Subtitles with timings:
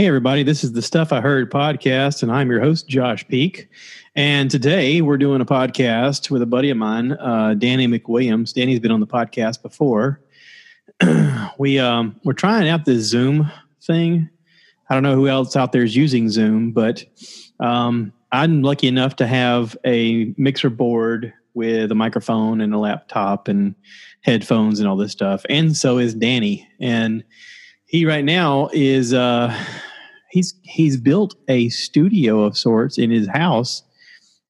[0.00, 3.68] Hey, everybody, this is the Stuff I Heard podcast, and I'm your host, Josh Peak.
[4.16, 8.54] And today we're doing a podcast with a buddy of mine, uh, Danny McWilliams.
[8.54, 10.22] Danny's been on the podcast before.
[11.58, 13.52] we, um, we're trying out this Zoom
[13.82, 14.30] thing.
[14.88, 17.04] I don't know who else out there is using Zoom, but
[17.60, 23.48] um, I'm lucky enough to have a mixer board with a microphone and a laptop
[23.48, 23.74] and
[24.22, 25.44] headphones and all this stuff.
[25.50, 26.66] And so is Danny.
[26.80, 27.22] And
[27.84, 29.54] he right now is uh
[30.30, 33.82] he's he's built a studio of sorts in his house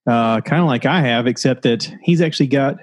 [0.06, 2.76] uh kind of like i have except that he's actually got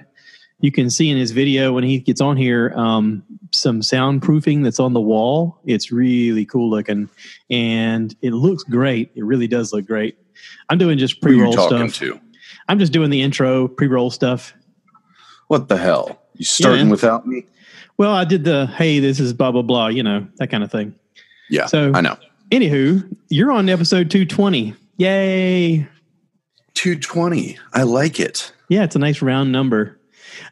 [0.60, 3.22] you can see in his video when he gets on here um
[3.52, 7.08] some soundproofing that's on the wall it's really cool looking
[7.50, 10.16] and it looks great it really does look great
[10.68, 12.20] i'm doing just pre-roll talking stuff to?
[12.68, 14.54] i'm just doing the intro pre-roll stuff
[15.48, 16.20] What the hell?
[16.34, 16.90] You starting man.
[16.90, 17.46] without me?
[17.96, 20.70] well i did the hey this is blah blah blah you know that kind of
[20.70, 20.94] thing
[21.50, 22.16] Yeah, So- I know.
[22.50, 25.86] Anywho you're on episode 220 yay
[26.74, 27.58] 220.
[27.74, 28.52] I like it.
[28.68, 29.98] Yeah, it's a nice round number.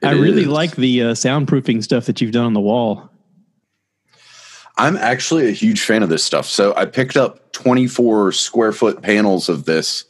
[0.03, 0.49] It I really is.
[0.49, 3.09] like the uh, soundproofing stuff that you've done on the wall.
[4.77, 6.47] I'm actually a huge fan of this stuff.
[6.47, 10.05] So I picked up 24 square foot panels of this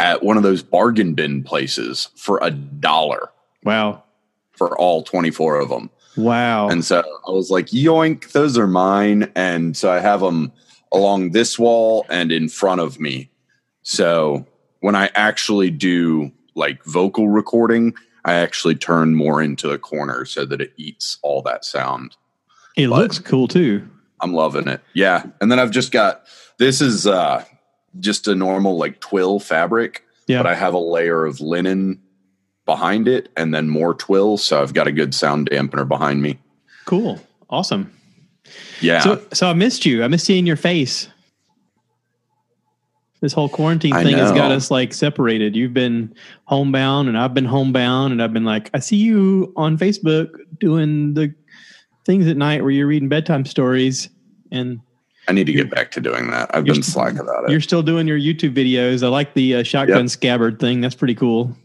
[0.00, 3.30] at one of those bargain bin places for a dollar
[3.62, 4.02] Wow.
[4.52, 5.88] for all 24 of them.
[6.16, 6.68] Wow.
[6.68, 9.30] And so I was like, yoink, those are mine.
[9.36, 10.52] And so I have them
[10.94, 13.30] along this wall and in front of me.
[13.82, 14.46] So
[14.80, 20.44] when I actually do like vocal recording, I actually turn more into the corner so
[20.46, 22.16] that it eats all that sound.
[22.76, 23.88] it but- looks cool too.
[24.20, 24.80] I'm loving it.
[24.94, 25.24] Yeah.
[25.40, 26.22] And then I've just got
[26.58, 27.44] this is uh
[28.00, 30.42] just a normal like twill fabric, Yeah.
[30.42, 32.00] but I have a layer of linen
[32.64, 34.38] behind it and then more twill.
[34.38, 36.38] So I've got a good sound dampener behind me.
[36.86, 37.20] cool.
[37.50, 37.92] Awesome.
[38.80, 39.00] Yeah.
[39.00, 40.04] So so I missed you.
[40.04, 41.08] I missed seeing your face.
[43.20, 45.56] This whole quarantine I thing has got us like separated.
[45.56, 49.78] You've been homebound and I've been homebound and I've been like, I see you on
[49.78, 50.28] Facebook
[50.60, 51.34] doing the
[52.04, 54.10] things at night where you're reading bedtime stories
[54.52, 54.78] and
[55.26, 56.54] I need to get back to doing that.
[56.54, 57.50] I've been slack about it.
[57.50, 59.02] you're still doing your YouTube videos.
[59.02, 60.10] I like the uh, shotgun Yep.
[60.10, 60.82] scabbard thing.
[60.82, 61.56] That's pretty cool.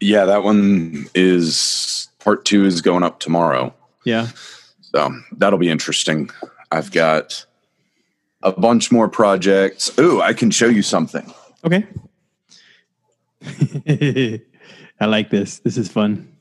[0.00, 3.72] Yeah, that one is part two is going up tomorrow.
[4.04, 4.26] Yeah.
[4.96, 6.30] So that'll be interesting.
[6.72, 7.44] I've got
[8.42, 9.90] a bunch more projects.
[9.98, 11.30] Ooh, I can show you something.
[11.64, 11.86] Okay.
[14.98, 15.58] I like this.
[15.58, 16.34] This is fun.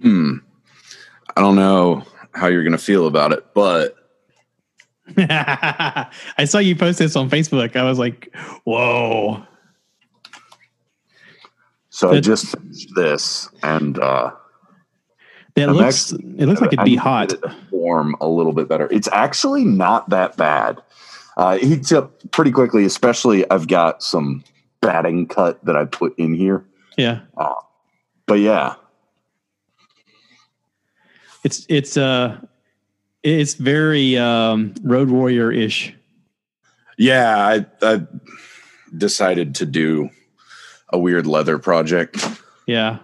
[0.00, 0.38] Hmm.
[1.36, 2.02] I don't know
[2.34, 3.94] how you're going to feel about it, but
[5.16, 7.76] I saw you post this on Facebook.
[7.76, 8.34] I was like,
[8.64, 9.46] whoa.
[11.88, 14.32] so I just finished this and uh
[15.54, 17.30] That I'm looks actually- it looks like it'd be I hot.
[17.30, 18.88] needed it to Form a little bit better.
[18.90, 20.80] It's actually not that bad.
[21.36, 24.44] Uh, it heats up pretty quickly, especially I've got some
[24.80, 26.64] batting cut that I put in here.
[26.96, 27.20] Yeah.
[28.26, 28.74] But yeah,
[31.44, 32.38] It's it's uh
[33.22, 35.94] it's very um road warrior ish.
[36.98, 38.06] yeah, I, I
[38.96, 40.10] decided to do
[40.92, 42.16] a weird leather project.
[42.66, 42.98] Yeah.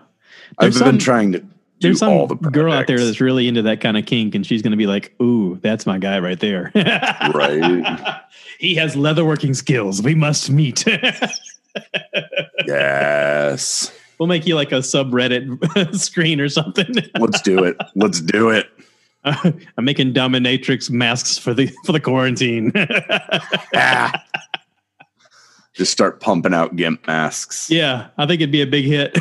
[0.58, 1.48] I've There's been trying to do
[1.80, 4.62] There's some the girl out there that's really into that kind of kink and she's
[4.62, 6.72] gonna be like, ooh, that's my guy right there.
[6.74, 8.22] right.
[8.58, 10.02] he has leatherworking skills.
[10.02, 10.84] We must meet.
[12.66, 13.92] yes.
[14.18, 16.94] we'll make you like a subreddit screen or something.
[17.18, 17.76] Let's do it.
[17.94, 18.68] Let's do it.
[19.24, 22.72] I'm making dominatrix masks for the for the quarantine.
[23.74, 24.24] Ah.
[25.74, 27.70] Just start pumping out GIMP masks.
[27.70, 29.16] yeah, I think it'd be a big hit.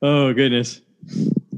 [0.00, 0.80] oh goodness.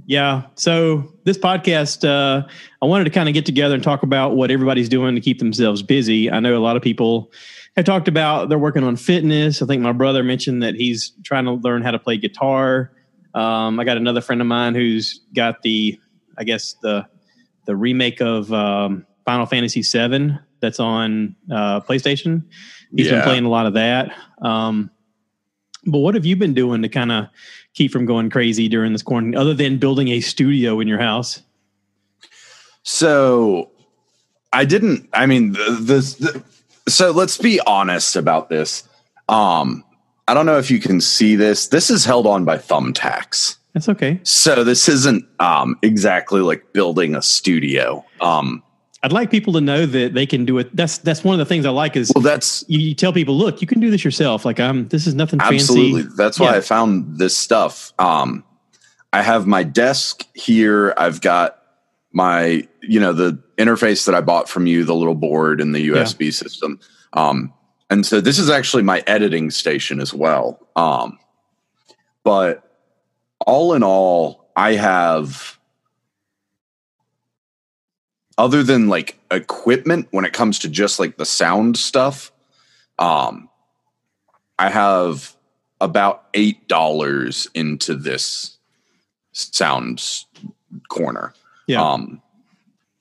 [0.06, 0.44] Yeah.
[0.54, 2.46] So this podcast, uh,
[2.80, 5.38] I wanted to kind of get together and talk about what everybody's doing to keep
[5.38, 6.30] themselves busy.
[6.30, 7.30] I know a lot of people
[7.76, 9.60] have talked about they're working on fitness.
[9.60, 12.92] I think my brother mentioned that he's trying to learn how to play guitar.
[13.34, 16.00] Um, I got another friend of mine who's got the,
[16.38, 17.06] I guess the
[17.66, 22.44] the remake of um, Final Fantasy VII that's on uh, PlayStation.
[22.96, 24.16] He's been playing a lot of that.
[24.40, 24.90] Um,
[25.84, 27.26] but what have you been doing to kind of
[27.78, 31.42] keep from going crazy during this quarantine, other than building a studio in your house?
[32.82, 33.70] So
[34.52, 35.08] I didn't.
[35.12, 36.36] I mean, the, this.
[36.88, 38.82] So let's be honest about this.
[39.28, 39.84] Um,
[40.26, 41.68] I don't know if you can see this.
[41.68, 43.56] This is held on by thumbtacks.
[43.74, 44.18] That's okay.
[44.24, 48.04] So this isn't um, exactly like building a studio.
[48.20, 48.62] Um,
[49.02, 50.74] I'd like people to know that they can do it.
[50.74, 53.36] That's that's one of the things I like is well, that's you, you tell people,
[53.36, 54.44] look, you can do this yourself.
[54.44, 56.02] Like I'm, this is nothing absolutely.
[56.02, 56.16] fancy.
[56.16, 56.56] That's why Yeah.
[56.56, 57.92] I found this stuff.
[57.98, 58.44] Um,
[59.12, 60.94] I have my desk here.
[60.96, 61.62] I've got
[62.12, 65.88] my you know the interface that I bought from you, the little board and the
[65.90, 66.30] USB yeah.
[66.30, 66.80] system.
[67.12, 67.52] Um,
[67.90, 70.66] and so this is actually my editing station as well.
[70.76, 71.18] Um,
[72.24, 72.68] but
[73.46, 75.57] all in all, I have
[78.38, 82.32] other than like equipment when it comes to just like the sound stuff,
[82.98, 83.50] um,
[84.58, 85.34] I have
[85.80, 88.56] about eight dollars into this
[89.32, 90.02] sound
[90.88, 91.34] corner.
[91.66, 91.82] Yeah.
[91.82, 92.22] Um,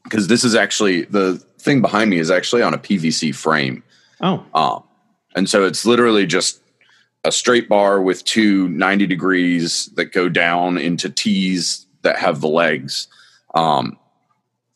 [0.03, 3.83] because this is actually the thing behind me is actually on a PVC frame.
[4.21, 4.43] Oh.
[4.53, 4.83] Um,
[5.35, 6.61] and so it's literally just
[7.25, 12.47] a straight bar with two 90 degrees that go down into T's that have the
[12.47, 13.07] legs.
[13.53, 13.97] Um,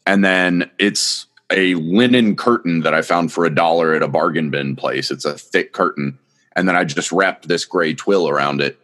[0.05, 4.49] and then it's a linen curtain that I found for a dollar at a bargain
[4.49, 5.11] bin place.
[5.11, 6.17] It's a thick curtain.
[6.55, 8.79] And then I just wrapped this gray twill around it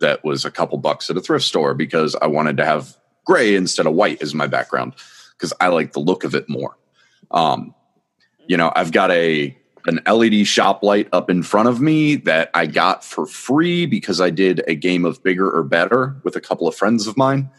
[0.00, 3.54] that was a couple bucks at a thrift store because I wanted to have gray
[3.54, 4.94] instead of white as my background
[5.32, 6.76] because I like the look of it more.
[7.30, 7.74] Um,
[8.46, 12.50] you know, I've got a an LED shop light up in front of me that
[12.54, 16.40] I got for free because I did a game of bigger or better with a
[16.40, 17.50] couple of friends of mine.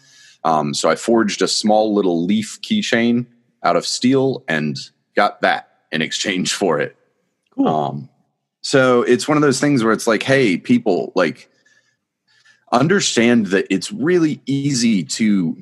[0.47, 3.25] Um, so I forged a small little leaf keychain
[3.63, 4.77] out of steel and
[5.13, 6.95] got that in exchange for it.
[7.53, 7.67] Cool.
[7.67, 8.09] Um,
[8.61, 11.49] so it's one of those things where it's like, hey, people, like,
[12.71, 15.57] understand that it's really easy to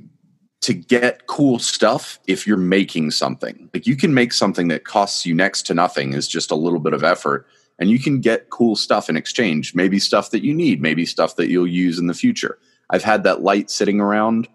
[0.61, 3.69] to get cool stuff if you're making something.
[3.73, 6.79] Like you can make something that costs you next to nothing is just a little
[6.79, 7.45] bit of effort
[7.77, 11.35] and you can get cool stuff in exchange, maybe stuff that you need, maybe stuff
[11.35, 12.57] that you'll use in the future.
[12.89, 14.47] I've had that light sitting around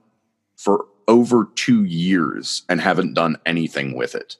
[0.60, 4.36] for over 2 years and haven't done anything with it.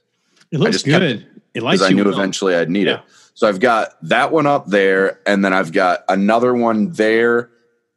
[0.52, 1.02] It looks good.
[1.02, 2.12] It, it lights I knew well.
[2.12, 2.96] eventually I'd need yeah.
[2.96, 3.00] it.
[3.34, 7.50] So I've got that one up there and then I've got another one there,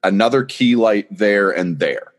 [0.04, 2.14] another key light there and there.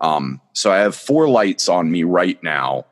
[0.00, 2.86] Um, so I have four lights on me right now,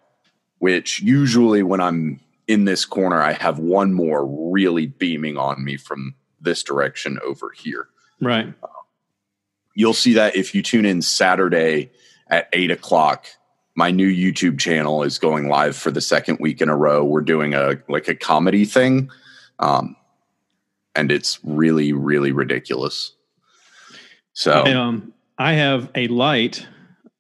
[0.59, 5.79] which usually when I'm in this corner, I have one more really beaming on me
[5.79, 7.89] from this direction over here.
[8.21, 8.53] Right.
[8.63, 8.69] Uh,
[9.75, 11.91] you'll see that if you tune in Saturday
[12.31, 13.27] at eight o'clock.
[13.75, 17.05] My new YouTube channel is going live for the second week in a row.
[17.05, 19.11] We're doing a like a comedy thing,
[19.61, 19.97] um,
[20.95, 23.13] and it's really really ridiculous.
[24.33, 26.67] So I, um, I have a light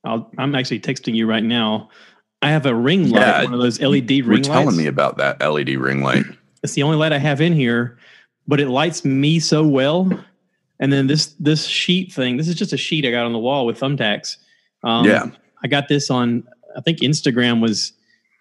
[0.04, 1.90] i am actually texting you right now.
[2.40, 4.48] I have a ring light, yeah, one of those LED ring lights.
[4.48, 6.24] You're telling me about that LED ring light.
[6.60, 7.98] It's the only light I have in here,
[8.48, 10.10] but it lights me so well.
[10.80, 13.38] And then this this sheet thing, this is just a sheet I got on the
[13.38, 14.38] wall with thumbtacks.
[14.88, 15.30] Um, yeah,
[15.62, 16.46] I got this on.
[16.76, 17.92] I think Instagram was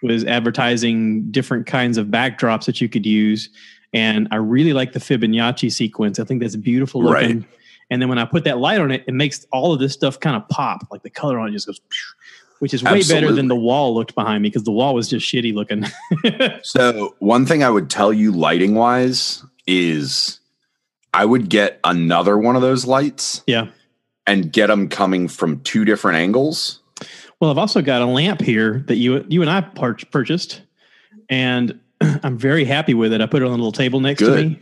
[0.02, 3.50] was advertising different kinds of backdrops that you could use,
[3.94, 6.20] and I really like the Fibonacci sequence.
[6.20, 7.40] I think that's beautiful looking.
[7.40, 7.48] Right.
[7.90, 10.20] And then when I put that light on it, it makes all of this stuff
[10.20, 10.88] kind of pop.
[10.92, 11.80] Like the color on it just goes,
[12.60, 13.28] which is way Absolutely.
[13.28, 15.86] better than the wall looked behind me because the wall was just shitty looking.
[16.64, 20.40] so, one thing I would tell you lighting wise is
[21.14, 23.44] I would get another one of those lights.
[23.48, 23.68] Yeah.
[24.28, 26.82] And get them coming from two different angles.
[27.40, 30.62] Well, I've also got a lamp here that you you and I par- purchased,
[31.30, 33.22] and I'm very happy with it.
[33.22, 34.36] I put it on a little table next Good.
[34.36, 34.62] to me.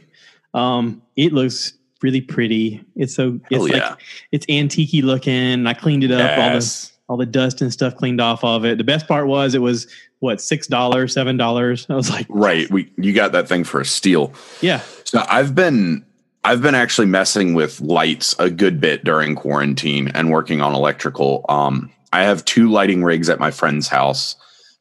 [0.53, 2.83] Um, it looks really pretty.
[2.95, 3.95] It's so it's like yeah.
[4.31, 5.65] it's antique looking.
[5.65, 6.37] I cleaned it up, yes.
[6.37, 8.77] all the all the dust and stuff cleaned off of it.
[8.77, 9.87] The best part was it was
[10.19, 11.85] what six dollars, seven dollars.
[11.89, 14.33] I was like, right, we you got that thing for a steal.
[14.61, 14.81] Yeah.
[15.03, 16.04] So I've been
[16.45, 21.43] I've been actually messing with lights a good bit during quarantine and working on electrical.
[21.49, 24.35] Um, I have two lighting rigs at my friend's house.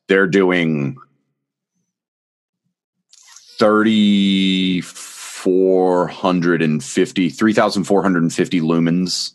[0.07, 0.99] They're doing
[3.59, 9.33] thirty 450 3450 lumens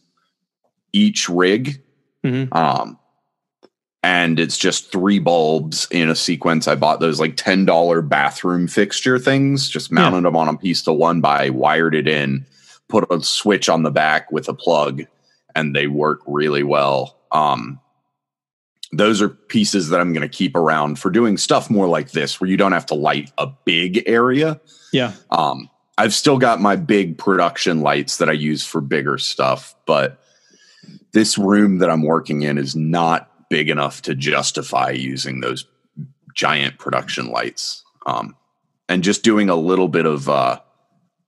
[0.93, 1.81] each rig
[2.23, 2.55] mm-hmm.
[2.55, 2.98] um
[4.01, 9.19] and it's just three bulbs in a sequence i bought those like $10 bathroom fixture
[9.19, 10.23] things just mounted yeah.
[10.23, 12.45] them on a piece to one by wired it in
[12.87, 15.03] put a switch on the back with a plug
[15.55, 17.79] and they work really well um
[18.91, 22.39] those are pieces that I'm going to keep around for doing stuff more like this,
[22.41, 24.59] where you don't have to light a big area.
[24.91, 25.13] Yeah.
[25.29, 30.23] Um, I've still got my big production lights that I use for bigger stuff, but
[31.11, 35.65] this room that I'm working in is not big enough to justify using those
[36.33, 37.83] giant production lights.
[38.05, 38.35] Um,
[38.87, 40.59] and just doing a little bit of uh,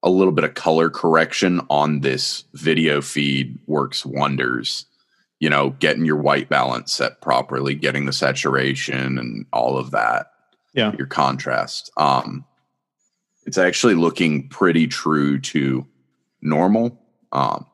[0.04, 4.86] a little bit of color correction on this video feed works wonders.
[5.40, 10.28] You know, getting your white balance set properly, getting the saturation and all of that.
[10.74, 11.92] Yeah, your contrast.
[11.98, 12.46] Um,
[13.46, 15.86] it's actually looking pretty true to
[16.42, 17.00] normal,
[17.32, 17.66] um,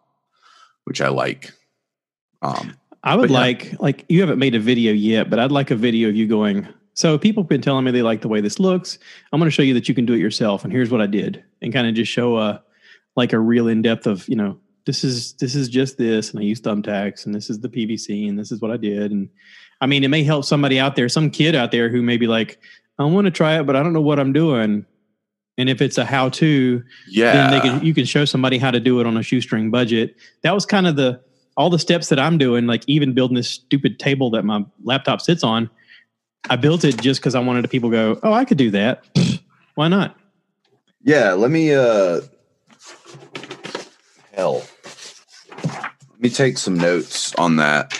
[0.85, 1.51] which I like.
[2.41, 3.39] Um, I would But yeah.
[3.39, 6.27] like like you haven't made a video yet, but I'd like a video of you
[6.27, 6.67] going.
[6.93, 8.97] So people have been telling me they like the way this looks.
[9.31, 11.05] I'm going to show you that you can do it yourself, and here's what I
[11.05, 12.63] did, and kind of just show a
[13.15, 16.39] like a real in depth of you know this is this is just this, and
[16.39, 19.29] I use thumbtacks, and this is the PVC, and this is what I did, and
[19.79, 22.25] I mean it may help somebody out there, some kid out there who may be
[22.27, 22.59] like,
[22.97, 24.85] I want to try it, but I don't know what I'm doing.
[25.59, 27.33] And if it's a how to, Yeah.
[27.33, 30.15] then they can you can show somebody how to do it on a shoestring budget.
[30.43, 31.19] That was kind of the
[31.57, 35.19] all the steps that I'm doing, like even building this stupid table that my laptop
[35.21, 35.69] sits on.
[36.49, 39.03] I built it just because I wanted to people go, oh, I could do that.
[39.75, 40.15] Why not?
[41.03, 42.21] Yeah, let me uh
[44.33, 44.63] hell.
[45.57, 47.99] Let me take some notes on that.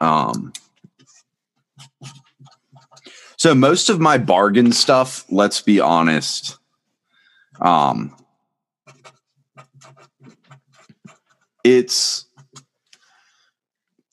[0.00, 0.52] Um
[3.36, 6.56] so most of my bargain stuff, let's be honest,
[7.60, 8.16] um
[11.62, 12.25] it's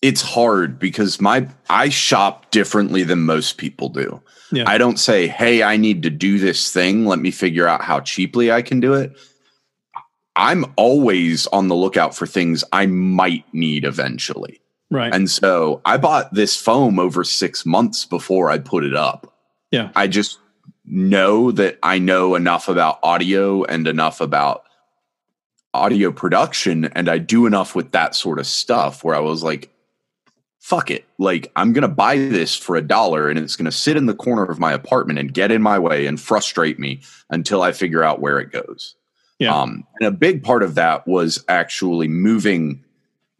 [0.03, 4.22] it's hard because my I shop differently than most people do.
[4.51, 4.65] Yeah.
[4.67, 7.05] I don't say, "Hey, I need to do this thing.
[7.05, 9.13] Let me figure out how cheaply I can do it."
[10.36, 14.60] I'm always on the lookout for things I might need eventually.
[14.91, 15.13] Right.
[15.13, 19.33] And so I bought this foam over 6 months before I put it up.
[19.72, 19.89] Yeah.
[19.95, 20.38] I just
[20.86, 24.63] know that I know enough about audio and enough about
[25.74, 29.69] audio production and I do enough with that sort of stuff where I was like
[30.63, 31.03] fuck it.
[31.17, 34.05] Like I'm going to buy this for a dollar and it's going to sit in
[34.05, 37.74] the corner of my apartment and get in my way and frustrate me until I
[37.74, 38.96] figure out where it goes.
[39.39, 39.53] Yeah.
[39.53, 42.82] Um, and a big part of that was actually moving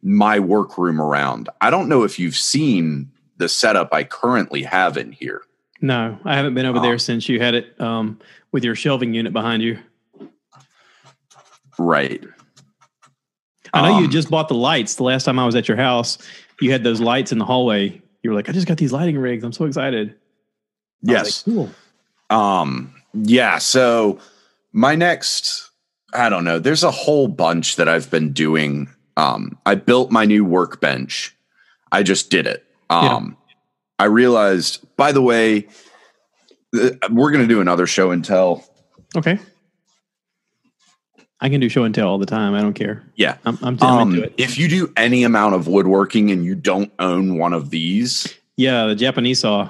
[0.02, 1.48] my workroom around.
[1.62, 5.40] I don't know if you've seen the setup I currently have in here.
[5.80, 6.82] no, I haven't been over Oh.
[6.82, 8.18] there since you had it um,
[8.52, 9.78] with your shelving unit behind you.
[11.78, 12.22] Right.
[13.72, 15.76] I know you Um, just bought the lights the last time I was at your
[15.76, 16.18] house.
[16.60, 18.00] You had those lights in the hallway.
[18.22, 19.44] You were like, I just got these lighting rigs.
[19.44, 20.10] I'm so excited.
[20.10, 21.46] I Yes.
[21.46, 21.70] like, cool.
[22.30, 24.18] Um, yeah, so
[24.72, 25.70] my next
[26.12, 28.88] I don't know, there's a whole bunch that I've been doing.
[29.16, 31.36] Um, I built my new workbench.
[31.92, 32.64] I just did it.
[32.90, 33.36] Um
[33.98, 35.68] I realized, by the way,
[36.74, 38.64] th- we're gonna do another show and tell.
[39.16, 39.38] Okay.
[41.44, 42.54] I can do show and tell all the time.
[42.54, 43.02] I don't care.
[43.16, 43.36] Yeah.
[43.44, 44.34] I'm, I'm, I'm Um, into it.
[44.38, 48.86] if you do any amount of woodworking and you don't own one of these, Yeah,
[48.86, 49.68] the Japanese saw.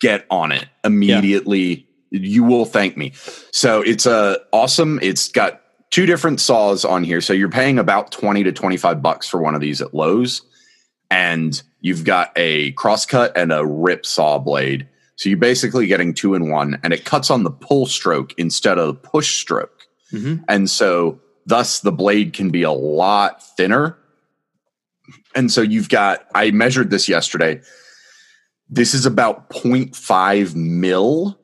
[0.00, 1.88] get on it immediately.
[2.12, 3.12] You will thank me.
[3.50, 5.00] So it's a awesome.
[5.02, 7.20] It's got two different saws on here.
[7.20, 10.42] So you're paying about 20 to 25 bucks for one of these at Lowe's.
[11.10, 14.86] And you've got a crosscut and a rip saw blade.
[15.16, 18.78] So you're basically getting two in one, and it cuts on the pull stroke instead
[18.78, 19.79] of the push stroke.
[20.10, 23.96] Hmm And so, thus, the blade can be a lot thinner.
[25.34, 27.60] And so, you've got, I measured this yesterday.
[28.68, 31.38] This is about 0.5 mil,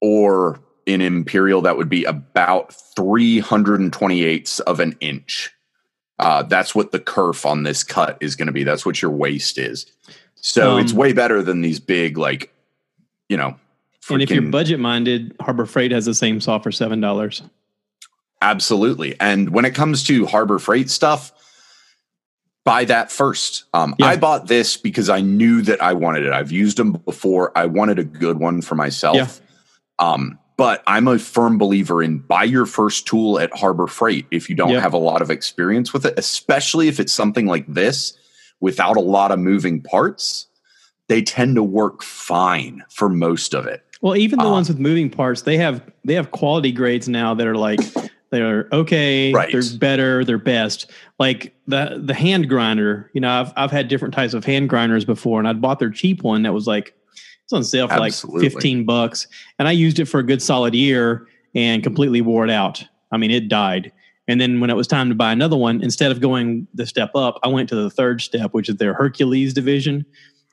[0.00, 5.50] or in imperial, that would be about 328ths of an inch.
[6.18, 8.64] Uh, that's what the kerf on this cut is going to be.
[8.64, 9.86] That's what your waist is.
[10.34, 12.52] So, Um, it's way better than these big, like,
[13.28, 13.56] you know,
[14.10, 17.42] And if you're budget minded, Harbor Freight has the same saw for seven dollars.
[18.40, 19.16] Absolutely.
[19.20, 21.32] And when it comes to Harbor Freight stuff,
[22.64, 23.64] buy that first.
[23.74, 24.06] Um, Yeah.
[24.06, 26.32] I bought this because I knew that I wanted it.
[26.32, 27.50] I've used them before.
[27.56, 29.16] I wanted a good one for myself.
[29.16, 29.28] Yeah.
[29.98, 34.48] Um, but I'm a firm believer in buy your first tool at Harbor Freight if
[34.48, 34.80] you don't Yeah.
[34.80, 38.12] have a lot of experience with it, especially if it's something like this
[38.60, 40.46] without a lot of moving parts.
[41.08, 43.82] They tend to work fine for most of it.
[44.02, 47.34] Well, even the Um, ones with moving parts, they have they have quality grades now
[47.34, 47.80] that are like
[48.30, 49.50] they're okay, Right.
[49.52, 50.90] they're better, they're best.
[51.18, 55.04] Like the the hand grinder, you know, I've I've had different types of hand grinders
[55.04, 56.94] before, and I'd bought their cheap one that was like
[57.44, 58.42] it's on sale for Absolutely.
[58.44, 59.26] like fifteen bucks,
[59.58, 62.84] and I used it for a good solid year and completely wore it out.
[63.10, 63.90] I mean, it died.
[64.30, 67.12] And then when it was time to buy another one, instead of going the step
[67.14, 70.04] up, I went to the third step, which is their Hercules division.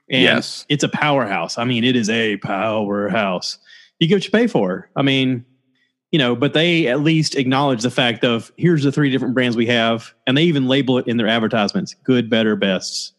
[0.09, 0.65] And Yes.
[0.69, 1.57] it's a powerhouse.
[1.57, 3.57] I mean, it is a powerhouse.
[3.99, 4.89] You get what you pay for.
[4.95, 5.43] I mean,
[6.15, 9.57] you know, but they at least acknowledge the fact of here's the three different brands
[9.57, 13.13] we have, and they even label it in their advertisements: good, better, best.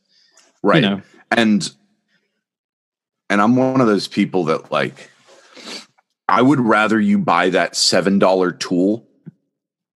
[0.63, 0.77] Right.
[0.77, 1.71] You know, and
[3.29, 5.11] and i'm one of those people that like
[6.27, 9.07] i would rather you buy that seven dollar tool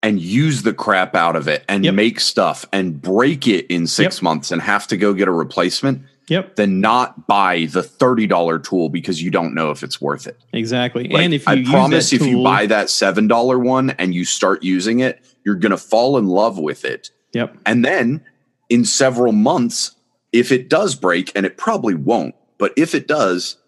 [0.02, 1.94] and use the crap out of it and Yep.
[1.94, 6.02] make stuff and break it in six months and have to go get a replacement
[6.30, 10.40] yep, than not buy the $30 tool because you don't know if it's worth it
[10.52, 11.08] exactly.
[11.08, 14.62] Like, and if you i promise if you buy that $7 one and you start
[14.62, 18.24] using it you're going to fall in love with it yep, and then
[18.70, 19.96] in several months,
[20.32, 23.58] if it does break, and it probably won't, but if it does,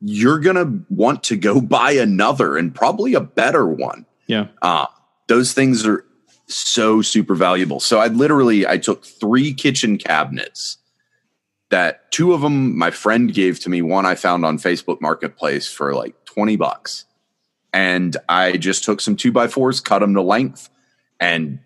[0.00, 4.06] you're going to want to go buy another and probably a better one.
[4.26, 4.46] Yeah.
[4.62, 4.86] Uh,
[5.26, 6.04] those things are
[6.46, 7.80] so super valuable.
[7.80, 10.78] So I literally I took three kitchen cabinets
[11.70, 15.70] that two of them my friend gave to me, one I found on Facebook Marketplace
[15.70, 17.04] for like 20 bucks.
[17.72, 20.70] And I just took some two by fours, cut them to length,
[21.20, 21.58] and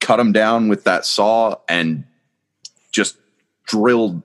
[0.00, 2.04] cut them down with that saw and
[2.90, 3.16] just
[3.66, 4.22] drilled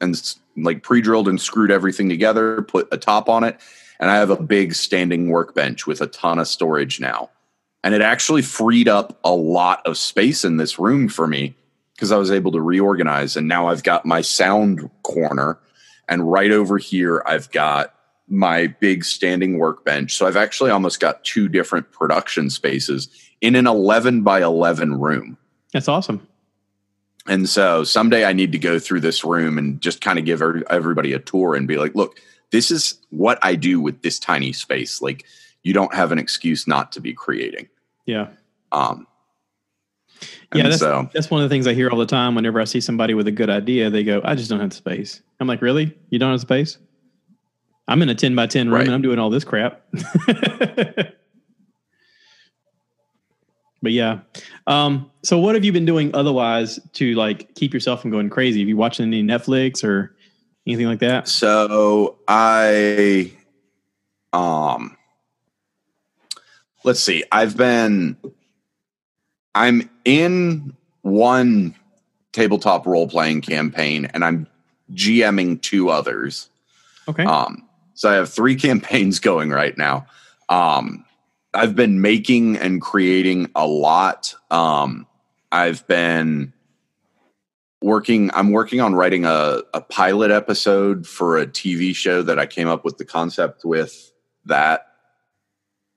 [0.00, 0.20] and
[0.56, 3.58] like pre-drilled and screwed everything together, put a top on it,
[4.00, 7.30] and I have a big standing workbench with a ton of storage now.
[7.82, 11.54] And it actually freed up a lot of space in this room for me
[11.98, 13.36] because I was able to reorganize.
[13.36, 15.58] And now I've got my sound corner.
[16.08, 17.92] And right over here, I've got
[18.28, 20.14] my big standing workbench.
[20.14, 23.08] So I've actually almost got two different production spaces
[23.40, 25.38] in an 11 by 11 room.
[25.72, 26.24] That's awesome.
[27.26, 30.40] And so someday I need to go through this room and just kind of give
[30.40, 32.20] everybody a tour and be like, look,
[32.52, 35.02] this is what I do with this tiny space.
[35.02, 35.24] Like,
[35.64, 37.68] you don't have an excuse not to be creating.
[38.06, 38.28] Yeah.
[38.70, 39.08] Um,
[40.54, 42.64] yeah, that's, so, that's one of the things I hear all the time whenever I
[42.64, 43.90] see somebody with a good idea.
[43.90, 45.22] They go, I just don't have space.
[45.40, 45.96] I'm like, really?
[46.10, 46.78] You don't have space?
[47.86, 48.86] I'm in a 10 by 10 room right.
[48.86, 49.82] and I'm doing all this crap.
[53.82, 54.20] but yeah.
[54.66, 58.60] Um, so what have you been doing otherwise to like keep yourself from going crazy?
[58.60, 60.14] Have you watching any Netflix or
[60.66, 61.28] anything like that?
[61.28, 63.32] So I,
[64.34, 64.96] um,
[66.84, 67.24] let's see.
[67.32, 68.16] I've been
[69.58, 71.74] I'm in one
[72.30, 74.46] tabletop role playing campaign and I'm
[74.92, 76.48] GMing two others.
[77.08, 77.24] Okay.
[77.24, 80.06] Um so I have three campaigns going right now.
[80.48, 81.04] Um
[81.52, 84.32] I've been making and creating a lot.
[84.48, 85.08] Um
[85.50, 86.52] I've been
[87.82, 92.46] working I'm working on writing a, a pilot episode for a TV show that I
[92.46, 94.12] came up with the concept with
[94.44, 94.86] that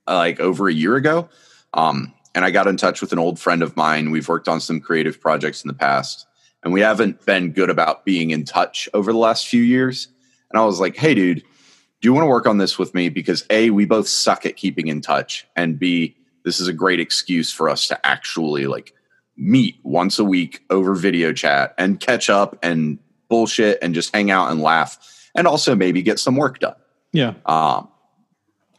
[0.07, 1.29] like over a year ago.
[1.75, 4.11] Um, and I got in touch with an old friend of mine.
[4.11, 6.25] We've worked on some creative projects in the past,
[6.63, 10.07] and we haven't been good about being in touch over the last few years.
[10.49, 13.09] And I was like, hey, dude, do you want to work on this with me?
[13.09, 16.99] Because A, we both suck at keeping in touch, and B, this is a great
[16.99, 18.93] excuse for us to actually like
[19.37, 24.29] meet once a week over video chat and catch up and bullshit and just hang
[24.29, 26.75] out and laugh and also maybe get some work done.
[27.13, 27.33] Yeah.
[27.45, 27.87] Um,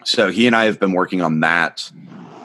[0.04, 1.90] so he and I have been working on that.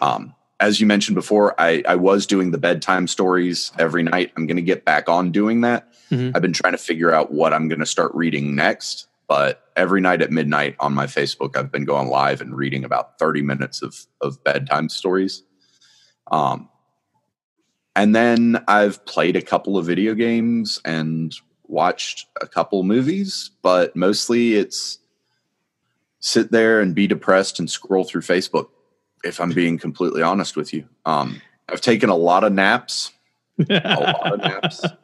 [0.01, 4.31] Um, as you mentioned before, I, I was doing the bedtime stories every night.
[4.35, 5.93] I'm going to get back on doing that.
[6.09, 6.35] Mm-hmm.
[6.35, 9.07] I've been trying to figure out what I'm going to start reading next.
[9.27, 13.19] But every night at midnight on my Facebook, I've been going live and reading about
[13.19, 15.43] 30 minutes of, of bedtime stories.
[16.31, 16.69] Um,
[17.95, 21.35] and then I've played a couple of video games and
[21.67, 24.99] watched a couple movies, but mostly it's
[26.19, 28.69] sit there and be depressed and scroll through Facebook.
[29.23, 33.11] If I'm being completely honest with you, um, I've taken a lot of naps,
[33.69, 34.85] a lot of naps.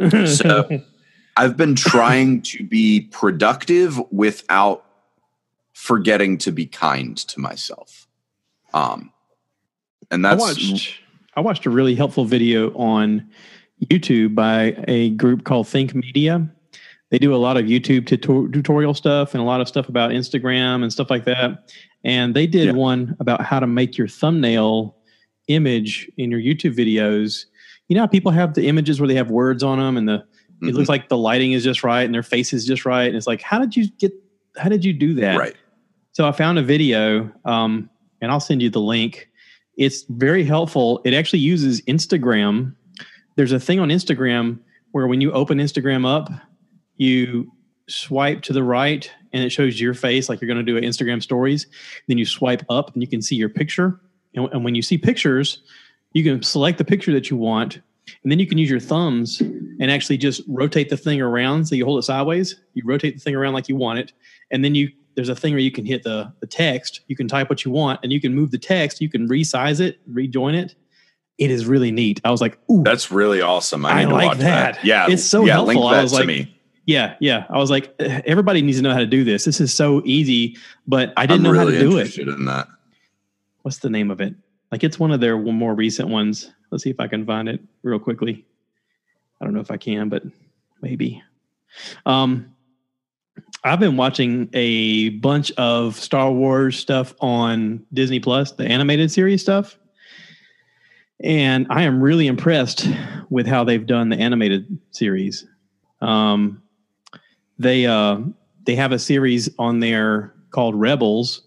[0.00, 0.82] Um, so
[1.36, 4.84] I've been trying to be productive without
[5.72, 8.06] forgetting to be kind to myself.
[8.74, 9.10] Um,
[10.10, 11.00] and that's I watched,
[11.34, 13.28] I watched a really helpful video on
[13.86, 16.48] YouTube by a group called Think Media
[17.10, 20.10] they do a lot of YouTube tutor- tutorial stuff and a lot of stuff about
[20.10, 21.72] Instagram and stuff like that.
[22.06, 22.72] And they did yeah.
[22.72, 24.96] one about how to make your thumbnail
[25.48, 27.46] image in your YouTube videos.
[27.88, 30.68] You know, people have the images where they have words on them and the mm-hmm.
[30.68, 33.08] it looks like the lighting is just right and their face is just right.
[33.08, 34.12] And it's like, how did you get?
[34.56, 35.36] How did you do that?
[35.36, 35.56] Right.
[36.12, 37.90] So I found a video, um,
[38.22, 39.28] and I'll send you the link.
[39.76, 41.02] It's very helpful.
[41.04, 42.74] It actually uses Instagram.
[43.34, 44.60] There's a thing on Instagram
[44.92, 46.30] where when you open Instagram up,
[46.96, 47.50] you
[47.88, 50.84] swipe to the right and it shows your face like you're going to do an
[50.84, 51.66] Instagram stories.
[52.08, 54.00] Then you swipe up and you can see your picture.
[54.34, 55.62] And, and, when you see pictures,
[56.12, 57.80] you can select the picture that you want.
[58.22, 61.66] And then you can use your thumbs and actually just rotate the thing around.
[61.66, 64.12] So you hold it sideways, you rotate the thing around like you want it.
[64.50, 67.26] And then you there's a thing where you can hit the, the text, you can
[67.26, 70.54] type what you want, and you can move the text, you can resize it, rejoin
[70.54, 70.74] it.
[71.38, 72.20] It is really neat.
[72.22, 72.82] I was like, ooh.
[72.82, 73.86] That's really awesome.
[73.86, 74.74] I, I like that.
[74.74, 74.84] that.
[74.84, 75.06] Yeah.
[75.08, 75.86] It's so yeah, helpful.
[75.86, 76.55] I was like, me
[76.86, 77.46] yeah, yeah.
[77.50, 79.44] I was like, everybody needs to know how to do this.
[79.44, 82.16] This is so easy, but I didn't I'm know really how to do it.
[82.18, 82.68] In that.
[83.62, 84.34] What's the name of it?
[84.72, 86.52] Like it's one of their more recent ones.
[86.70, 88.44] Let's see if I can find it real quickly.
[89.40, 90.22] I don't know if I can, but
[90.80, 91.22] maybe.
[92.06, 92.54] Um,
[93.64, 99.42] I've been watching a bunch of Star Wars stuff on Disney Plus, the animated series
[99.42, 99.76] stuff.
[101.20, 102.86] and I am really impressed
[103.30, 105.46] with how they've done the animated series.
[106.00, 106.62] Um,
[107.58, 108.18] they uh,
[108.64, 111.42] they have a series on there called Rebels,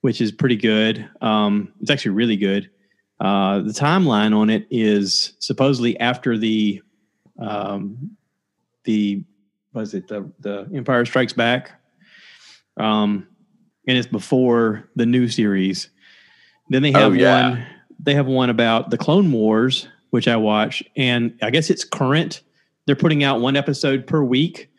[0.00, 1.08] which is pretty good.
[1.20, 2.70] Um, it's actually really good.
[3.20, 6.82] Uh, the timeline on it is supposedly after the
[7.38, 8.16] um,
[8.84, 9.24] the
[9.72, 11.72] was it the the Empire Strikes Back,
[12.76, 13.26] um,
[13.86, 15.88] and it's before the new series.
[16.70, 17.50] Then they have Oh, yeah.
[17.50, 17.66] one.
[18.00, 22.42] They have one about the Clone Wars, which I watch, and I guess it's current.
[22.86, 24.70] They're putting out one episode per week.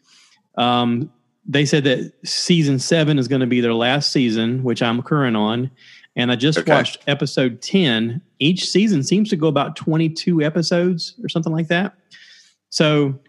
[0.57, 1.11] Um,
[1.47, 5.37] they said that season seven is going to be their last season, which I'm current
[5.37, 5.69] on.
[6.15, 6.71] And I just Okay.
[6.71, 8.21] watched episode 10.
[8.39, 11.93] Each season seems to go about 22 episodes or something like that.
[12.69, 13.19] So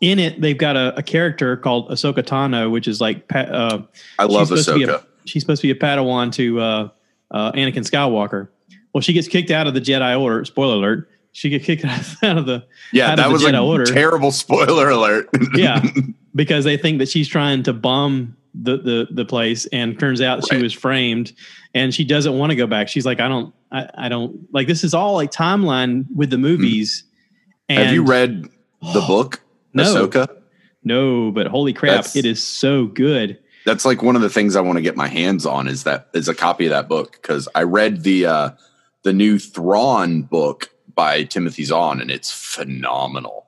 [0.00, 3.78] in it, they've got a, a character called Ahsoka Tano, which is like, uh,
[4.18, 5.02] I love she's supposed to be Ahsoka.
[5.02, 6.88] a- she's supposed to be a Padawan to uh,
[7.30, 8.48] uh, Anakin Skywalker.
[8.92, 10.44] Well, she gets kicked out of the Jedi Order.
[10.44, 11.10] Spoiler alert.
[11.32, 11.84] She gets kicked
[12.22, 13.84] out of the yeah, out that of the was Jedi Order.
[13.86, 15.28] terrible spoiler alert.
[15.54, 15.82] Yeah.
[16.34, 20.46] because they think that she's trying to bomb the the, the place and turns out
[20.48, 21.32] she was framed
[21.74, 24.68] and she doesn't want to go back she's like i don't I, I don't like
[24.68, 27.02] this is all like timeline with the movies
[27.68, 28.44] and Have you read
[28.92, 29.40] the book
[29.72, 29.82] No.
[29.82, 30.28] Ahsoka?
[30.84, 34.54] no but holy crap That's- it is so good That's like one of the things
[34.54, 37.12] I want to get my hands on is that is a copy of that book
[37.20, 38.50] because I read the uh,
[39.02, 43.43] the new Thrawn book by Timothy Zahn and it's phenomenal.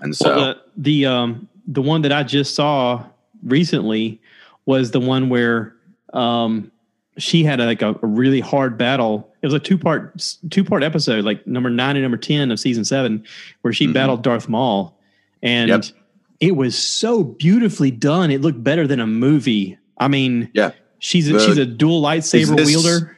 [0.00, 3.04] And so well, the, the um the one that i just saw
[3.42, 4.20] recently
[4.66, 5.74] was the one where
[6.12, 6.70] um
[7.18, 10.64] she had a, like a, a really hard battle it was a two part two
[10.64, 13.24] part episode like number nine and number 10 of season seven
[13.62, 13.94] where she Mhm.
[13.94, 14.98] battled darth maul
[15.42, 15.84] and Yep.
[16.40, 20.72] it was so beautifully done it looked better than a movie i mean Yeah.
[20.98, 23.16] she's a, The- she's a dual lightsaber this- wielder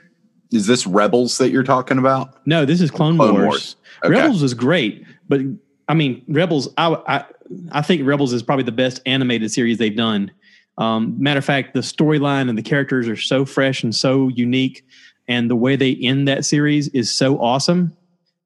[0.51, 2.47] is this Rebels that you're talking about?
[2.47, 3.77] no this is clone, Clone wars, Wars.
[4.05, 4.14] Okay.
[4.14, 5.41] rebels was great but
[5.88, 7.24] i mean rebels I, I
[7.72, 10.31] i think rebels is probably the best animated series they've done
[10.79, 14.85] um, matter of fact the storyline and the characters are so fresh and so unique
[15.27, 17.96] and the way they end that series is so awesome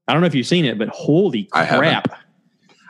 [0.08, 2.08] i don't know if you've seen it but holy crap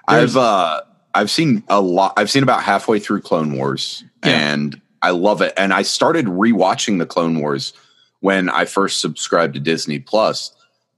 [0.08, 0.82] I've uh
[1.14, 4.52] I've seen a lot I've seen about halfway through Clone Wars Yeah.
[4.52, 5.52] and I love it.
[5.56, 7.72] And I started rewatching the Clone Wars
[8.20, 10.52] when I first subscribed to Disney Plus.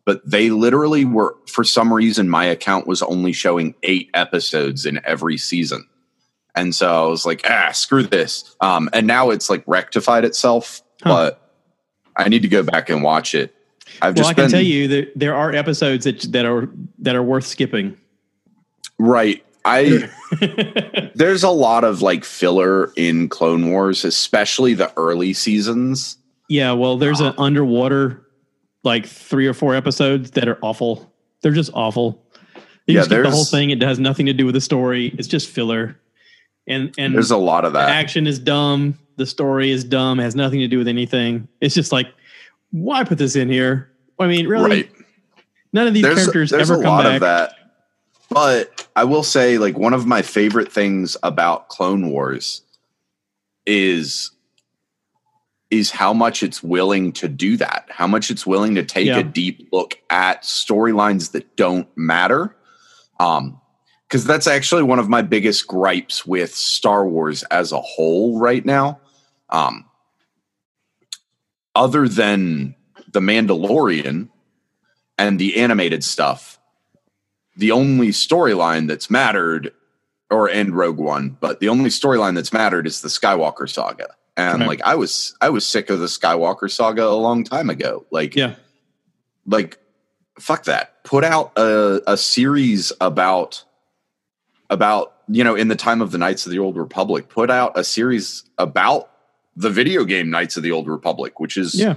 [0.06, 5.00] But they literally were for some reason my account was only showing eight episodes in
[5.04, 5.88] every season.
[6.54, 8.54] And so I was like, ah, screw this.
[8.60, 11.10] Um, and now it's like rectified itself, Huh.
[11.10, 11.50] but
[12.16, 13.54] I need to go back and watch it.
[14.02, 16.68] I've well just i can been tell you that there are episodes that that are
[16.98, 17.96] that are worth skipping
[18.98, 19.44] right.
[19.66, 20.10] I
[21.14, 26.18] there's a lot of like filler in Clone Wars, especially the early seasons.
[26.48, 28.23] Yeah, well, there's an underwater
[28.85, 31.12] like three or four episodes that are awful.
[31.42, 32.23] They're just awful.
[32.87, 33.70] You Yeah, skip the whole thing.
[33.70, 35.14] It has nothing to do with the story.
[35.18, 35.99] It's just filler.
[36.66, 37.88] And and There's a lot of the that.
[37.90, 38.99] action is dumb.
[39.16, 40.18] The story is dumb.
[40.18, 41.49] Has nothing to do with anything.
[41.61, 42.09] It's just like,
[42.70, 43.90] why put this in here?
[44.18, 44.90] I mean, really, Right.
[45.73, 47.14] none of these There's, characters there's ever a come lot back.
[47.16, 47.53] of that.
[48.31, 52.62] But I will say, like, one of my favorite things about Clone Wars
[53.66, 54.31] is
[55.70, 59.18] is how much it's willing to do that, how much it's willing to take Yeah.
[59.18, 62.55] a deep look at storylines that don't matter.
[63.18, 63.61] Um,
[64.09, 68.64] because that's actually one of my biggest gripes with Star Wars as a whole right
[68.64, 69.00] now.
[69.50, 69.87] Um,
[71.74, 72.77] other than
[73.11, 74.29] The Mandalorian
[75.18, 76.61] and the animated stuff,
[77.57, 79.72] the only storyline that's mattered,
[80.31, 84.14] or and Rogue One, but the only storyline that's mattered is the Skywalker saga.
[84.37, 84.68] And Right.
[84.68, 88.05] like I was, I was sick of the Skywalker saga a long time ago.
[88.11, 88.55] Like, yeah,
[89.47, 89.79] like
[90.38, 93.64] fuck that put out a, a series about
[94.70, 97.79] about you know in the time of the knights of the old republic put out
[97.79, 99.11] a series about
[99.57, 101.94] the video game knights of the old republic which is yeah.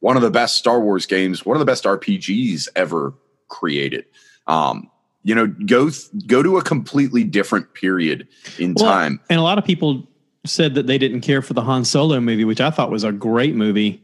[0.00, 3.14] one of the best star wars games one of the best rpgs ever
[3.48, 4.04] created
[4.48, 4.90] um
[5.22, 8.26] you know go th- go to a completely different period
[8.58, 10.08] in Well, time And a lot of people
[10.46, 13.12] said that they didn't care for the Han Solo movie, which I thought was a
[13.12, 14.02] great movie.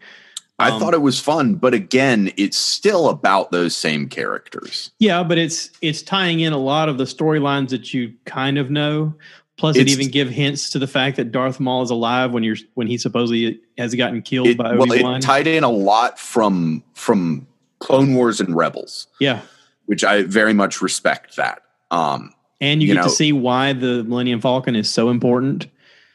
[0.58, 5.22] i Um, thought it was fun but again it's still about those same characters Yeah,
[5.22, 9.14] but it's it's tying in a lot of the storylines that you kind of know.
[9.58, 12.56] Plus, it even give hints to the fact that Darth Maul is alive when you're
[12.74, 15.16] when he supposedly has gotten killed it, by well, Obi Wan.
[15.16, 17.46] it tied in a lot from from
[17.78, 19.40] Clone Wars and Rebels, yeah,
[19.86, 21.62] which I very much respect that.
[21.90, 25.66] Um, and you, You get to see why the Millennium Falcon is so important.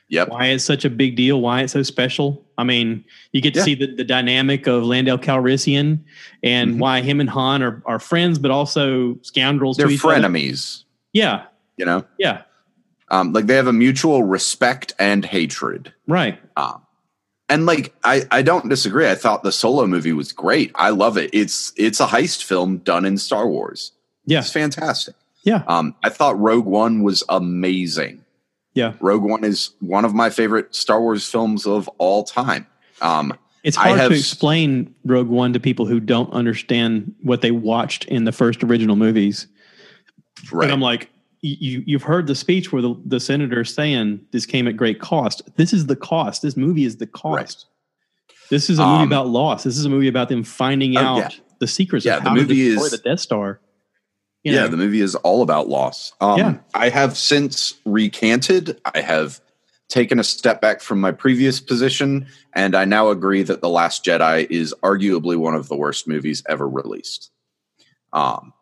[0.09, 0.29] Yep.
[0.29, 2.45] why it's such a big deal, why it's so special.
[2.57, 3.65] I mean, you get to Yeah.
[3.65, 5.99] see the, the dynamic of Lando Calrissian
[6.43, 6.79] and Mhm.
[6.79, 10.15] why him and Han are, are friends, but also scoundrels They're to each other.
[10.21, 11.43] frenemies, Yeah,
[11.75, 12.05] you know?
[12.17, 12.43] yeah,
[13.09, 15.91] Um, like they have a mutual respect and hatred.
[16.07, 16.39] right.
[16.55, 16.81] Um,
[17.49, 19.09] and like I, I don't disagree.
[19.09, 20.71] I thought the solo movie was great.
[20.75, 21.29] I love it.
[21.33, 23.91] It's it's a heist film done in Star Wars.
[24.25, 25.15] Yeah, It's fantastic.
[25.43, 28.23] yeah, Um, I thought Rogue One was amazing.
[28.77, 28.93] Yeah.
[29.01, 32.67] Rogue One is one of my favorite Star Wars films of all time.
[33.01, 37.41] Um, It's I hard have to explain Rogue One to people who don't understand what
[37.41, 39.47] they watched in the first original movies.
[40.51, 40.65] right.
[40.65, 41.09] And I'm like,
[41.41, 44.99] you you've heard the speech where the, the senator is saying this came at great
[44.99, 45.41] cost.
[45.55, 46.41] This is the cost.
[46.41, 47.65] This movie is the cost.
[48.49, 49.63] This is a movie Um, about loss.
[49.63, 51.29] This is a movie about them finding Oh, out yeah.
[51.59, 53.59] the secrets Yeah, of the movie to destroy is- the Death Star.
[54.47, 56.13] You yeah, know, the movie is all about loss.
[56.21, 56.57] Um, Yeah.
[56.73, 58.79] I have since recanted.
[58.85, 59.41] I have
[59.89, 64.05] taken a step back from my previous position, and I now agree that The Last
[64.05, 67.31] Jedi is arguably one of the worst movies ever released.
[68.13, 68.53] Um,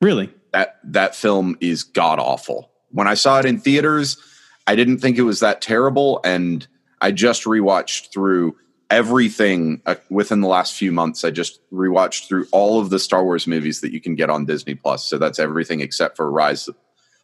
[0.00, 0.30] really.
[0.52, 2.70] that that film is god awful.
[2.90, 4.18] When I saw it in theaters,
[4.66, 6.66] I didn't think it was that terrible, and
[7.00, 8.56] I just rewatched through
[8.92, 11.24] everything uh, within the last few months.
[11.24, 14.44] I just rewatched through all of the Star Wars movies that you can get on
[14.44, 15.08] Disney Plus.
[15.08, 16.68] So that's everything except for Rise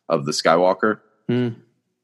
[0.09, 1.01] of the Skywalker.
[1.29, 1.49] Hmm.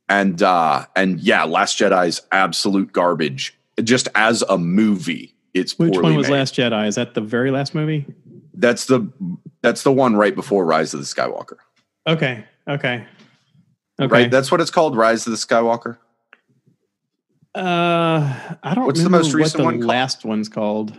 [0.09, 3.59] And uh, and yeah, Last Jedi is absolute garbage.
[3.83, 6.35] Just as a movie, it's Which one was made.
[6.35, 6.87] Last Jedi?
[6.87, 8.05] Is that the very last movie?
[8.53, 9.11] That's the
[9.63, 11.57] that's the one right before Rise of the Skywalker.
[12.07, 12.45] Okay.
[12.69, 13.07] Okay.
[14.01, 14.13] Okay.
[14.13, 15.99] Right, that's what it's called, Rise of the Skywalker.
[17.55, 19.89] Uh, I don't What's the most recent what one the called?
[19.89, 20.97] last one's called.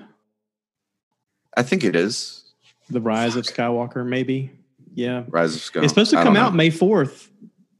[1.57, 2.43] I think it is
[2.89, 4.51] The Rise of Skywalker, maybe.
[4.93, 5.23] Yeah.
[5.27, 5.83] Rise of Skywalker.
[5.83, 6.57] It's supposed to come out know.
[6.57, 7.27] May 4th.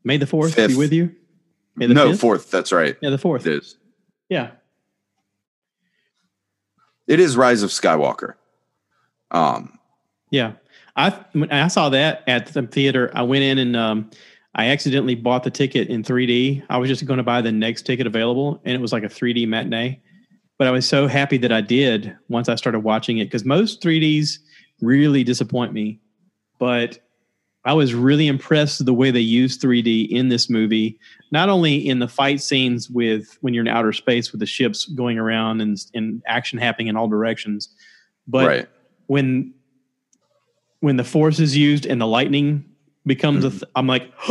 [0.04, 1.14] May the 4th be with you?
[1.76, 2.20] May the No, 5th?
[2.20, 2.52] fourth.
[2.52, 2.96] That's right.
[3.02, 3.42] Yeah, the 4th.
[3.46, 3.78] It is.
[4.30, 4.52] Yeah.
[7.08, 8.34] It is Rise of Skywalker.
[9.32, 9.78] Um,
[10.32, 10.54] Yeah.
[10.98, 13.12] I when I saw that at the theater.
[13.14, 14.10] I went in and um,
[14.56, 16.64] I accidentally bought the ticket in 3D.
[16.70, 19.08] I was just going to buy the next ticket available, and it was like a
[19.08, 20.02] 3D matinee.
[20.58, 23.82] But I was so happy that I did once I started watching it because most
[23.82, 24.40] 3Ds
[24.82, 26.00] really disappoint me.
[26.58, 27.00] But
[27.66, 30.98] I was really impressed with the way they used 3D in this movie.
[31.32, 34.86] Not only in the fight scenes with when you're in outer space with the ships
[34.86, 37.68] going around and, and action happening in all directions,
[38.28, 38.70] but right.
[39.08, 39.54] when
[40.80, 42.64] when the force is used and the lightning
[43.06, 44.12] becomes a th- I'm like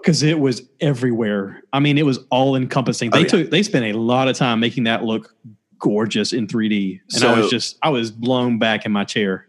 [0.00, 1.62] because it was everywhere.
[1.72, 3.10] I mean, it was all encompassing.
[3.10, 3.26] They Oh, yeah.
[3.28, 5.34] took they spent a lot of time making that look
[5.78, 9.46] gorgeous in 3D, and I was just I was blown back in my chair.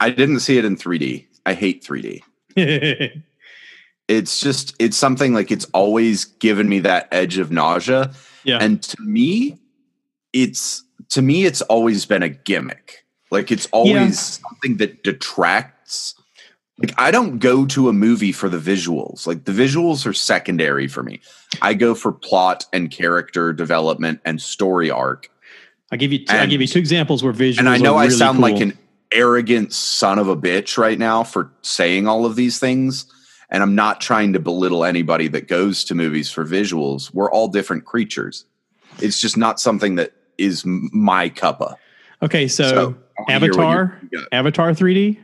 [0.00, 1.26] I didn't see it in 3D.
[1.46, 2.20] I hate 3D.
[4.06, 8.12] It's just it's something like it's always given me that edge of nausea.
[8.44, 9.56] yeah, And to me,
[10.34, 13.06] it's to me it's always been a gimmick.
[13.30, 16.14] Like it's always something that detracts.
[16.78, 19.26] Like I don't go to a movie for the visuals.
[19.26, 21.20] Like the visuals are secondary for me.
[21.62, 25.30] I go for plot and character development and story arc.
[25.92, 27.58] I give you two, I give you two examples where visuals.
[27.58, 28.76] And I know are I really sound like an
[29.12, 33.06] arrogant son of a bitch right now for saying all of these things.
[33.50, 37.14] And I'm not trying to belittle anybody that goes to movies for visuals.
[37.14, 38.46] We're all different creatures.
[39.00, 41.76] It's just not something that is my cuppa.
[42.20, 42.48] okay.
[42.48, 44.00] So, So, I wanna hear what Avatar.
[44.32, 45.18] Avatar 3D.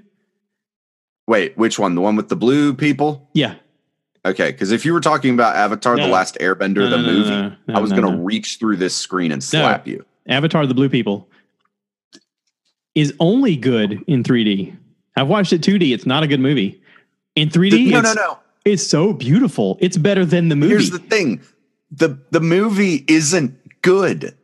[1.30, 1.94] Wait, which one?
[1.94, 3.30] The one with the blue people?
[3.34, 3.54] Yeah,
[4.24, 6.04] Okay, because if you were talking about Avatar: No.
[6.06, 8.16] The Last Airbender, No, the no, no, movie, no, no, I was no, going to
[8.18, 8.22] no.
[8.22, 10.04] reach through this screen and slap you.
[10.28, 11.28] Avatar: The Blue People
[12.94, 14.76] is only good in 3D.
[15.16, 15.94] I've watched it 2D.
[15.94, 16.82] It's not a good movie.
[17.36, 18.38] In 3D, no, it's, no, no.
[18.64, 19.78] it's so beautiful.
[19.80, 20.72] It's better than the movie.
[20.72, 21.40] Here's the thing:
[21.90, 24.36] the the movie isn't good.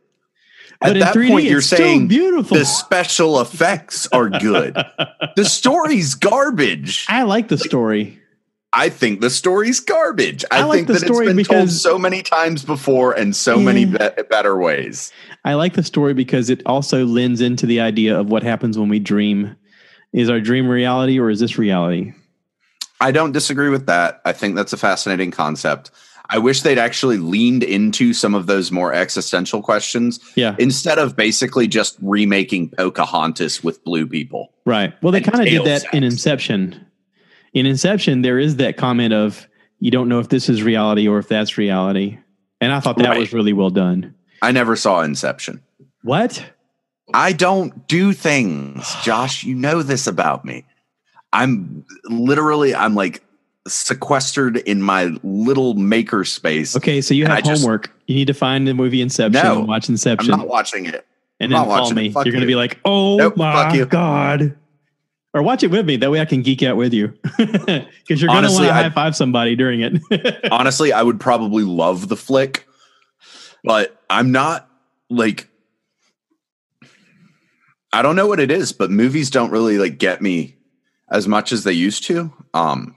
[0.81, 2.57] At that 3D, point, you're saying beautiful.
[2.57, 4.75] the special effects are good.
[5.35, 7.05] the story's garbage.
[7.09, 8.19] I like the story.
[8.73, 10.45] I think the story's garbage.
[10.51, 13.57] I, I like think the that it's been told so many times before and so
[13.59, 13.97] many be-
[14.29, 15.11] better ways.
[15.45, 18.89] I like the story because it also lends into the idea of what happens when
[18.89, 19.55] we dream.
[20.13, 22.13] Is our dream reality or is this reality?
[22.99, 24.21] I don't disagree with that.
[24.25, 25.91] I think that's a fascinating concept.
[26.29, 31.15] I wish they'd actually leaned into some of those more existential questions Yeah, instead of
[31.15, 34.53] basically just remaking Pocahontas with blue people.
[34.65, 34.93] right.
[35.01, 36.03] Well, they kind of did that in.
[36.03, 36.85] Inception.
[37.53, 39.47] In Inception, there is that comment of
[39.79, 42.17] you don't know if this is reality or if that's reality,
[42.59, 43.19] and I thought that Right.
[43.19, 44.13] was really well done.
[44.41, 45.61] I never saw Inception.
[46.03, 46.43] What?
[47.13, 49.43] I don't do things, Josh.
[49.43, 50.65] You know this about me.
[51.31, 53.23] I'm literally, I'm like
[53.69, 56.75] sequestered in my little maker space.
[56.75, 57.91] Okay, so you have I just- homework.
[58.07, 60.31] You need to find the movie Inception No, and watch Inception.
[60.33, 61.05] I'm not watching it.
[61.39, 62.07] and I'm then call me.
[62.07, 62.13] it.
[62.15, 62.47] You're going to you.
[62.47, 64.55] be like, "Oh Nope, my god!"
[65.33, 65.97] Or watch it with me.
[65.97, 67.85] That way, I can geek out with you because
[68.21, 70.45] you're going to want to high five somebody during it.
[70.51, 72.65] Honestly, I would probably love the flick,
[73.63, 74.69] but I'm not
[75.09, 75.49] like
[77.93, 80.55] I don't know what it is, but movies don't really like get me
[81.11, 82.33] as much as they used to.
[82.53, 82.95] Um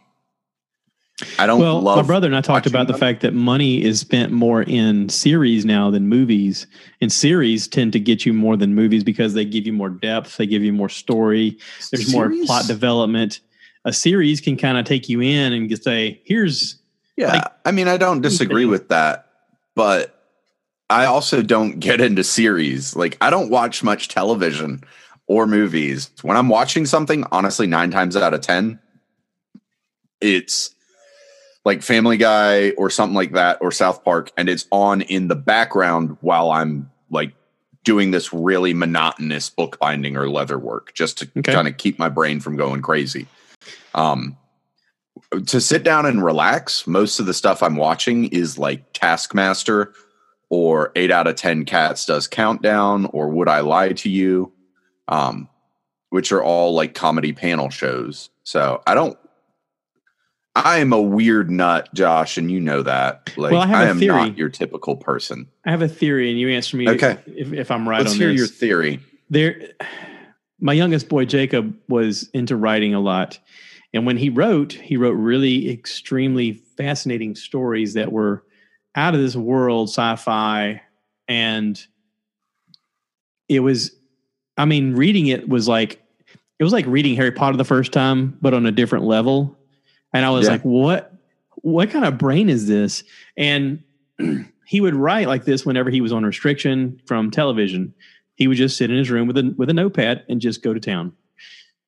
[1.38, 4.00] I don't well, love my brother and I talked about the fact that money is
[4.00, 6.66] spent more in series now than movies.
[7.00, 10.37] And series tend to get you more than movies because they give you more depth,
[10.37, 11.59] they give you more story,
[11.90, 13.40] there's more plot development.
[13.85, 16.76] A series can kind of take you in and say, "Here's
[17.16, 19.26] Yeah, like- I mean, I don't disagree with that,
[19.74, 20.20] but
[20.90, 22.96] I also don't get into series.
[22.96, 24.83] Like, I don't watch much television
[25.28, 26.11] or movies.
[26.22, 28.80] When I'm watching something, honestly, nine times out of 10,
[30.20, 30.74] it's
[31.64, 35.36] like Family Guy or something like that or South Park, and it's on in the
[35.36, 37.32] background while I'm like
[37.84, 41.52] doing this really monotonous bookbinding or leather work just to Okay.
[41.52, 43.26] kind of keep my brain from going crazy.
[43.94, 44.36] Um,
[45.46, 49.92] to sit down and relax, most of the stuff I'm watching is like Taskmaster
[50.48, 54.52] or 8 out of 10 Cats Does Countdown or Would I Lie to You,
[55.08, 55.48] um,
[56.10, 58.30] which are all like comedy panel shows.
[58.44, 59.16] So I don't.
[60.56, 63.32] I am a weird nut, Josh, and you know that.
[63.36, 64.16] Like, Well, I have a am theory.
[64.16, 65.46] not your typical person.
[65.64, 67.18] I have a theory, and you answer me Okay.
[67.26, 68.38] if, if I'm right Let's on hear this.
[68.38, 69.00] your theory.
[69.30, 69.60] there
[70.62, 73.38] my youngest boy jacob was into writing a lot
[73.94, 78.44] and when he wrote he wrote really extremely fascinating stories that were
[78.94, 80.82] out of this world sci-fi
[81.28, 81.86] and
[83.48, 83.92] it was
[84.58, 86.02] i mean reading it was like
[86.58, 89.56] it was like reading harry potter the first time but on a different level
[90.12, 90.52] and i was Yeah.
[90.52, 91.12] like what
[91.62, 93.04] what kind of brain is this
[93.36, 93.82] and
[94.66, 97.92] he would write like this whenever he was on restriction from television
[98.36, 100.72] he would just sit in his room with a with a notepad and just go
[100.72, 101.12] to town.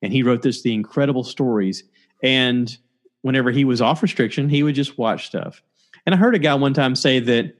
[0.03, 1.83] And he wrote this the incredible stories.
[2.23, 2.77] And
[3.23, 5.63] whenever he was off restriction, he would just watch stuff.
[6.05, 7.55] And I heard a guy one time say that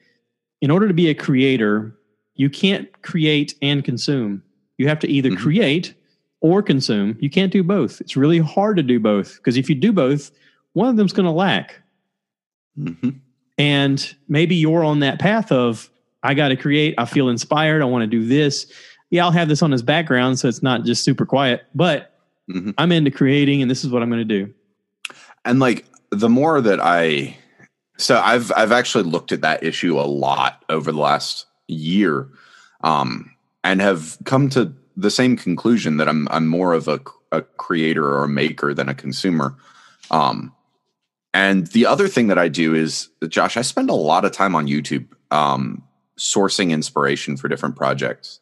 [0.61, 1.97] in order to be a creator,
[2.35, 4.43] you can't create and consume.
[4.77, 5.39] You have to either Mhm.
[5.39, 5.95] create
[6.43, 7.17] or consume.
[7.19, 7.99] You can't do both.
[8.03, 10.33] It's really hard to do both because if you do both,
[10.75, 11.81] one of them's going to lack.
[12.77, 13.11] hmm
[13.59, 15.91] And maybe you're on that path of,
[16.23, 16.95] I got to create.
[16.99, 17.83] I feel inspired.
[17.83, 18.71] I want to do this.
[19.11, 22.19] Yeah, I'll have this on his background so it's not just super quiet, but
[22.51, 24.53] hmm I'm into creating and this is what I'm going to do.
[25.45, 27.35] and like the more that i
[27.99, 32.29] so i've i've actually looked at that issue a lot over the last year
[32.85, 37.01] um and have come to the same conclusion that i'm i'm more of a,
[37.33, 39.55] a creator or a maker than a consumer
[40.11, 40.53] um
[41.35, 44.55] and the other thing that i do is josh i spend a lot of time
[44.55, 45.83] on youtube um
[46.19, 48.41] sourcing inspiration for different projects.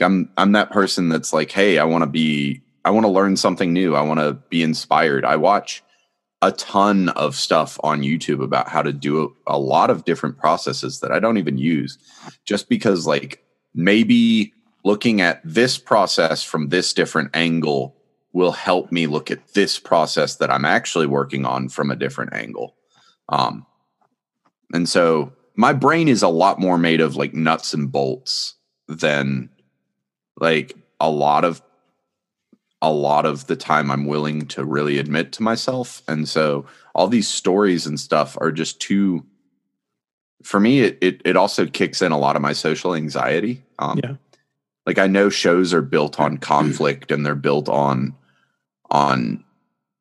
[0.00, 3.36] I'm i'm that person that's like hey i want to be i want to learn
[3.36, 3.96] something new.
[3.96, 5.24] I want to be inspired.
[5.24, 5.82] I watch
[6.40, 11.00] a ton of stuff on YouTube about how to do a lot of different processes
[11.00, 11.98] that I don't even use
[12.44, 13.42] just because like
[13.74, 14.52] maybe
[14.84, 17.96] looking at this process from this different angle
[18.38, 22.32] will help me look at this process that I'm actually working on from a different
[22.32, 22.76] angle.
[23.28, 23.66] Um
[24.72, 28.54] and so my brain is a lot more made of like nuts and bolts
[28.86, 29.50] than
[30.40, 31.60] like a lot of
[32.80, 36.00] a lot of the time I'm willing to really admit to myself.
[36.06, 39.26] And so all these stories and stuff are just too
[40.44, 43.64] for me it it, it also kicks in a lot of my social anxiety.
[43.80, 44.14] Um Yeah.
[44.86, 48.14] like I know shows are built on conflict and they're built on
[48.90, 49.42] on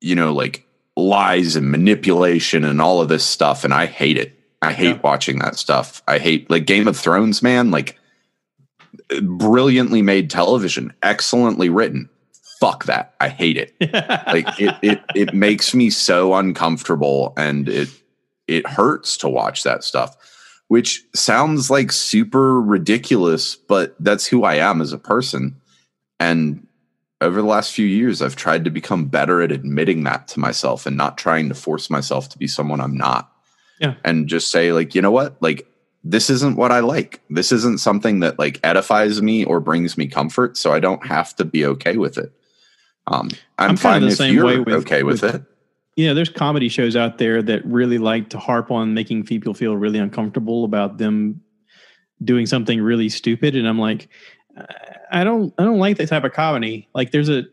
[0.02, 4.34] you know like lies and manipulation and all of this stuff and I hate it.
[4.62, 5.02] I hate Yeah.
[5.04, 6.02] watching that stuff.
[6.08, 8.00] I hate like Game of Thrones, man, like
[9.21, 12.10] brilliantly made television, excellently written.
[12.60, 13.13] Fuck that.
[13.21, 13.73] I hate it.
[14.28, 17.89] Like it it it makes me so uncomfortable and it
[18.47, 20.15] it hurts to watch that stuff,
[20.67, 25.60] which sounds like super ridiculous, but that's who I am as a person.
[26.19, 26.67] And
[27.22, 30.86] over the last few years, I've tried to become better at admitting that to myself
[30.86, 33.32] and not trying to force myself to be someone I'm not.
[33.80, 33.96] Yeah.
[34.04, 35.42] And just say, like, you know what?
[35.42, 35.68] Like,
[36.04, 37.22] this isn't what I like.
[37.30, 40.58] This isn't something that like edifies me or brings me comfort.
[40.58, 42.32] So I don't have to be okay with it.
[43.08, 45.44] Um, I'm, I'm fine the if same you're way with- okay with, with- it.
[45.96, 49.54] you know, there's comedy shows out there that really like to harp on making people
[49.54, 51.42] feel really uncomfortable about them
[52.24, 53.56] doing something really stupid.
[53.56, 54.08] And I'm like,
[55.12, 56.87] I don't, I don't like that type of comedy.
[56.93, 57.43] Like there's a,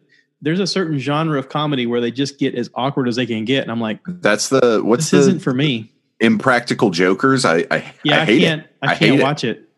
[0.43, 3.45] there's a certain genre of comedy where they just get as awkward as they can
[3.45, 5.91] get, and I'm like, That's the what's this the isn't for me.
[6.21, 7.45] Impractical Jokers?
[7.45, 8.63] I I, Yeah, I I, hate can't.
[8.63, 8.71] it.
[8.83, 9.23] I, I can't it.
[9.23, 9.69] watch it.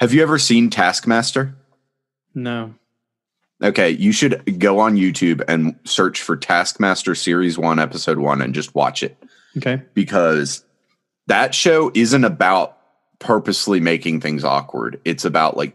[0.00, 1.54] Have you ever seen Taskmaster?
[2.34, 2.74] No.
[3.62, 8.54] Okay, you should go on YouTube and search for Taskmaster Series 1 Episode 1 and
[8.54, 9.16] just watch it
[9.56, 9.80] Okay.
[9.94, 10.62] because
[11.28, 12.76] that show isn't about
[13.18, 15.00] purposely making things awkward.
[15.06, 15.74] It's about like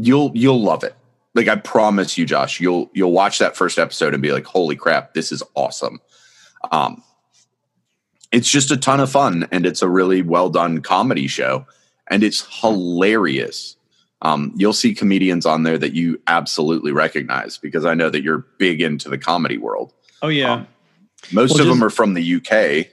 [0.00, 0.94] you'll you'll love it.
[1.34, 4.76] Like I promise you Josh, you'll you'll watch that first episode and be like, "Holy
[4.76, 6.00] crap, this is awesome."
[6.72, 7.02] Um
[8.32, 11.66] it's just a ton of fun and it's a really well done comedy show
[12.08, 13.76] and it's hilarious.
[14.22, 18.46] Um, you'll see comedians on there that you absolutely recognize because I know that you're
[18.58, 19.92] big into the comedy world.
[20.22, 20.52] Oh yeah.
[20.52, 20.68] Um,
[21.32, 22.86] Most Well, of them are from the UK,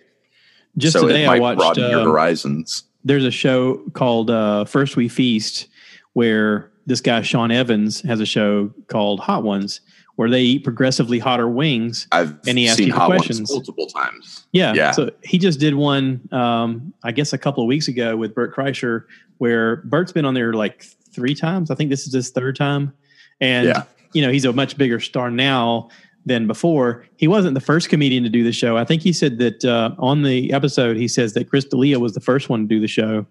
[0.77, 1.57] just so today I watched.
[1.59, 2.83] broaden your um, horizons.
[3.03, 5.67] there's a show called uh, First We Feast
[6.13, 9.81] where this guy Sean Evans has a show called Hot Ones
[10.15, 12.07] where they eat progressively hotter wings.
[12.11, 13.39] I've and he asked seen you hot questions.
[13.41, 14.47] ones multiple times.
[14.51, 14.73] Yeah.
[14.73, 14.89] Yeah.
[14.89, 18.55] So he just did one, um, I guess, a couple of weeks ago with Bert
[18.55, 19.03] Kreischer,
[19.37, 21.69] where Bert's been on there like three times.
[21.69, 22.93] I think this is his third time,
[23.41, 23.83] and Yeah.
[24.13, 25.89] you know he's a much bigger star now
[26.25, 27.05] than before.
[27.17, 28.75] He wasn't the first comedian to do the show.
[28.75, 32.13] I think he said that uh, on the episode he says that Chris D'Elia was
[32.13, 33.25] the first one to do the show.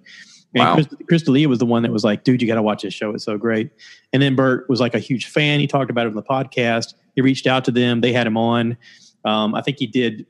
[0.61, 0.75] Wow.
[0.75, 2.95] Chris, Chris D'Elia was the one that was like, dude, you got to watch this
[2.95, 3.11] show.
[3.13, 3.71] It's so great.
[4.13, 5.61] And then Bert was like a huge fan.
[5.61, 6.95] He talked about it on the podcast.
[7.15, 8.01] He reached out to them.
[8.01, 8.77] They had him on.
[9.25, 10.27] Um, I think he did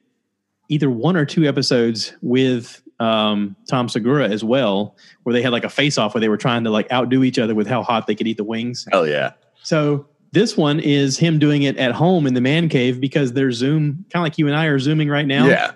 [0.69, 5.65] either one or two episodes with um, Tom Segura as well, where they had like
[5.65, 8.07] a face off where they were trying to like outdo each other with how hot
[8.07, 8.87] they could eat the wings.
[8.91, 9.33] Hell yeah.
[9.63, 13.53] So this one is him doing it at home in the man cave because they're
[13.53, 15.47] Zoom, kind of like you and I are Zooming right now.
[15.47, 15.73] Yeah.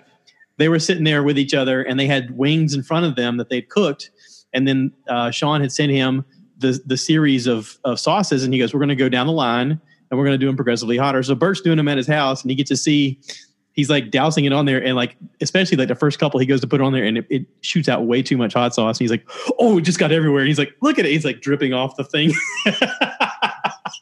[0.57, 3.37] They were sitting there with each other and they had wings in front of them
[3.37, 4.11] that they'd cooked.
[4.53, 6.25] And then uh, Sean had sent him
[6.57, 9.33] the, the series of, of sauces and he goes, We're going to go down the
[9.33, 11.23] line and we're going to do them progressively hotter.
[11.23, 13.19] So Bert's doing them at his house and he gets to see
[13.73, 16.59] he's like dousing it on there and like especially like the first couple he goes
[16.59, 18.97] to put it on there and it, it shoots out way too much hot sauce
[18.97, 19.25] and he's like
[19.59, 21.95] oh it just got everywhere and he's like look at it he's like dripping off
[21.95, 22.33] the thing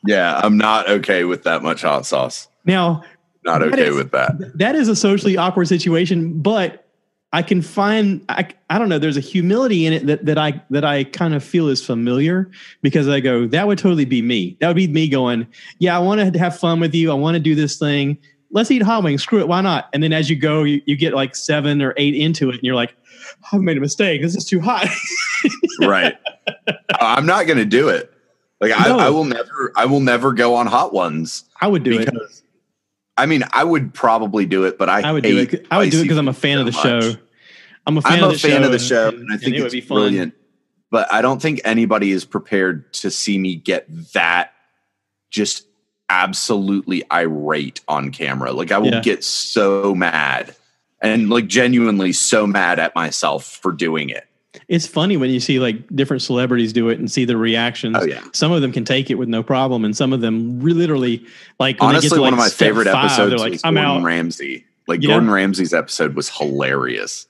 [0.05, 0.39] Yeah.
[0.43, 2.47] I'm not okay with that much hot sauce.
[2.65, 3.03] now
[3.43, 4.33] Not okay is- with that.
[4.57, 6.88] that is a socially awkward situation but
[7.34, 10.61] i can find i, I don't know there's a humility in it that, that i
[10.69, 12.49] that i kind of feel is familiar
[12.82, 14.57] because i go that would totally be me.
[14.59, 15.47] That would be me going
[15.80, 17.11] yeah i want to have fun with you.
[17.11, 18.17] I want to do this thing.
[18.51, 19.21] Let's eat hot wings.
[19.21, 19.47] Screw it.
[19.47, 19.89] Why not?
[19.93, 22.63] And then as you go you, you get like seven or eight into it and
[22.63, 22.95] you're like
[23.53, 24.21] i've made a mistake.
[24.21, 24.88] This is too hot.
[25.82, 26.17] Right.
[26.99, 28.11] I'm not going to do it.
[28.59, 28.99] Like I, No.
[28.99, 32.05] I will never, I will never go on hot ones i would do it.
[32.05, 32.43] because
[33.20, 35.91] I mean, I would probably do it, but I, i would do it i would
[35.91, 37.03] do it because i'm a fan so of the much.
[37.03, 37.20] show
[37.86, 39.34] i'm a fan, I'm of, a the fan show of the and- show, and, and
[39.34, 40.34] I think it would it's be fun brilliant.
[40.91, 44.53] But I don't think anybody is prepared to see me get that
[45.30, 45.67] just
[46.09, 48.51] absolutely irate on camera.
[48.53, 49.01] Like I will Yeah.
[49.01, 50.55] get so mad
[51.01, 54.26] and like genuinely so mad at myself for doing it.
[54.68, 57.97] It's funny when you see like different celebrities do it and see the reactions.
[57.99, 58.24] Oh yeah.
[58.34, 61.26] Some of them can take it with no problem, and some of them literally
[61.60, 63.51] like when they get Honestly, to, one like, of my favorite five, episodes They're like,
[63.53, 64.66] was "I'm Gordon out." Ramsay.
[64.88, 65.10] Like Yeah.
[65.10, 67.28] Gordon Ramsay's episode was hilarious.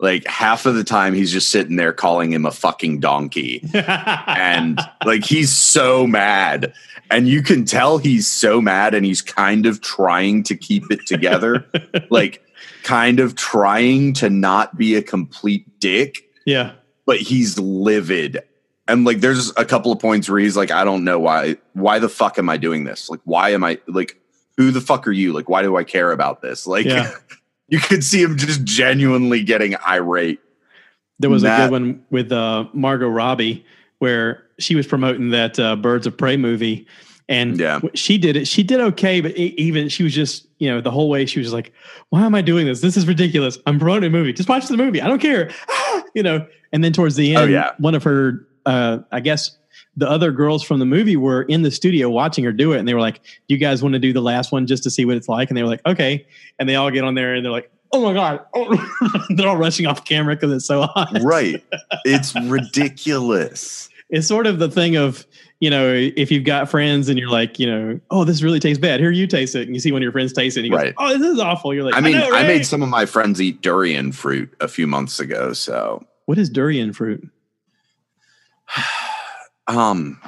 [0.00, 3.68] Like half of the time he's just sitting there calling him a fucking donkey.
[3.74, 6.72] and like he's so mad
[7.10, 11.06] and you can tell he's so mad and he's kind of trying to keep it
[11.06, 11.66] together
[12.10, 12.44] like
[12.82, 16.72] kind of trying to not be a complete dick yeah,
[17.06, 18.42] but he's livid.
[18.86, 21.98] And like there's a couple of points where he's like i don't know why why
[21.98, 23.10] the fuck am i doing this?
[23.10, 24.18] Like why am i like
[24.56, 25.32] who the fuck are you?
[25.34, 26.66] Like why do i care about this?
[26.66, 27.10] Like Yeah.
[27.68, 30.40] you could see him just genuinely getting irate.
[31.18, 33.64] There was a good one with uh, Margot Robbie
[33.98, 36.86] where she was promoting that uh, Birds of Prey movie.
[37.28, 37.80] And Yeah.
[37.94, 38.48] she did it.
[38.48, 41.52] She did okay, but even she was just, you know, the whole way she was
[41.52, 41.72] like,
[42.08, 42.80] "Why am I doing this?
[42.80, 43.58] This is ridiculous.
[43.66, 44.32] I'm promoting a movie.
[44.32, 45.02] Just watch the movie.
[45.02, 45.50] I don't care."
[46.14, 46.46] you know.
[46.72, 47.72] And then towards the end, Oh, yeah.
[47.78, 49.56] one of her, uh, I guess,
[49.96, 52.86] the other girls from the movie were in the studio watching her do it, and
[52.88, 55.04] they were like, "Do you guys want to do the last one just to see
[55.04, 56.26] what it's like?" And they were like, "Okay."
[56.58, 59.24] And they all get on there, and they're like, "Oh my god!" Oh.
[59.30, 61.10] they're all rushing off camera because it's so hot.
[61.22, 61.62] right
[62.04, 65.26] it's ridiculous It's sort of the thing of
[65.60, 68.80] you know, if you've got friends and you're like, you know, oh, this really tastes
[68.80, 69.00] bad.
[69.00, 70.80] Here, you taste it, and you see one of your friends taste it, and goes,
[70.80, 70.94] Right.
[70.96, 73.42] "Oh, this is awful." You're like, I mean, know, I made some of my friends
[73.42, 75.52] eat durian fruit a few months ago.
[75.52, 77.28] So, What is durian fruit?
[79.66, 80.20] um,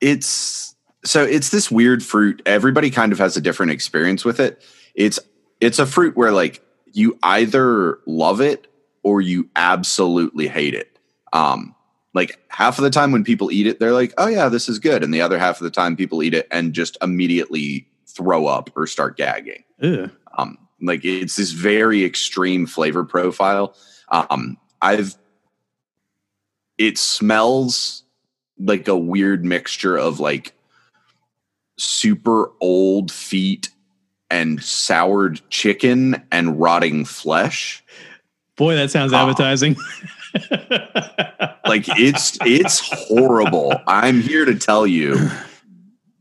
[0.00, 0.74] it's
[1.04, 2.42] so it's this weird fruit.
[2.44, 4.62] Everybody kind of has a different experience with it.
[4.94, 5.18] It's
[5.60, 6.62] it's a fruit where like
[6.92, 8.66] you either love it
[9.02, 10.98] or you absolutely hate it.
[11.32, 11.74] Um,
[12.14, 14.78] like half of the time when people eat it, they're like, "Oh yeah, this is
[14.78, 18.46] good," and the other half of the time people eat it and just immediately throw
[18.46, 19.64] up or start gagging.
[20.36, 23.74] Um, like it's this very extreme flavor profile.
[24.10, 25.16] Um, I've
[26.78, 28.04] it smells
[28.58, 30.52] like a weird mixture of like
[31.78, 33.70] super old feet
[34.30, 37.82] and soured chicken and rotting flesh.
[38.56, 39.24] Boy, that sounds Ah.
[39.28, 39.76] appetizing.
[41.68, 43.74] Like it's it's horrible.
[43.86, 45.30] I'm here to tell you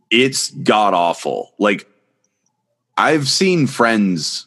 [0.09, 1.53] it's god awful.
[1.57, 1.87] Like
[2.97, 4.45] I've seen friends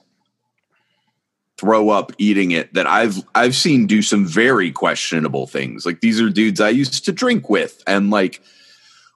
[1.57, 5.87] throw up eating it that I've I've seen do some very questionable things.
[5.87, 8.43] Like these are dudes I used to drink with and like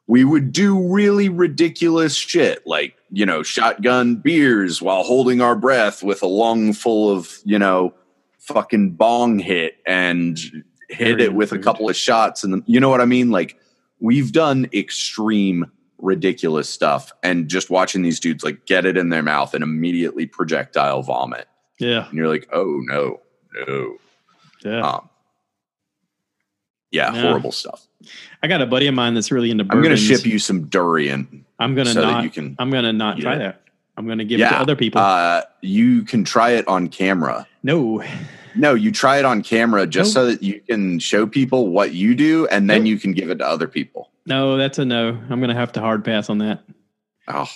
[0.07, 6.03] we would do really ridiculous shit like, you know, shotgun beers while holding our breath
[6.03, 7.95] with a lung full of, you know,
[8.47, 10.39] fucking bong hit and
[10.91, 13.31] hit it with a couple of shots and you know what I mean?
[13.31, 13.57] Like
[14.01, 19.23] we've done extreme ridiculous stuff and just watching these dudes like get it in their
[19.23, 22.07] mouth and immediately projectile vomit yeah.
[22.09, 23.21] and you're like, oh no,
[23.67, 23.97] no.
[24.65, 24.81] Yeah.
[24.81, 25.09] Um,
[26.91, 27.23] yeah, Yeah.
[27.23, 27.87] horrible stuff.
[28.43, 30.67] I got a buddy of mine that's really into I'm going to ship you some
[30.67, 31.45] durian.
[31.59, 32.25] I'm gonna so that not.
[32.25, 33.63] you can- I'm gonna not try that.
[33.97, 35.01] I'm gonna give it to other people.
[35.01, 37.47] Uh, you can try it on camera.
[37.63, 38.03] no.
[38.57, 40.15] No, you try it on camera just Nope.
[40.15, 42.87] so that you can show people what you do, and then Nope.
[42.87, 44.13] you can give it to other people.
[44.27, 45.19] No, that's a no.
[45.29, 46.63] I'm gonna have to hard pass on that.
[47.27, 47.49] Oh,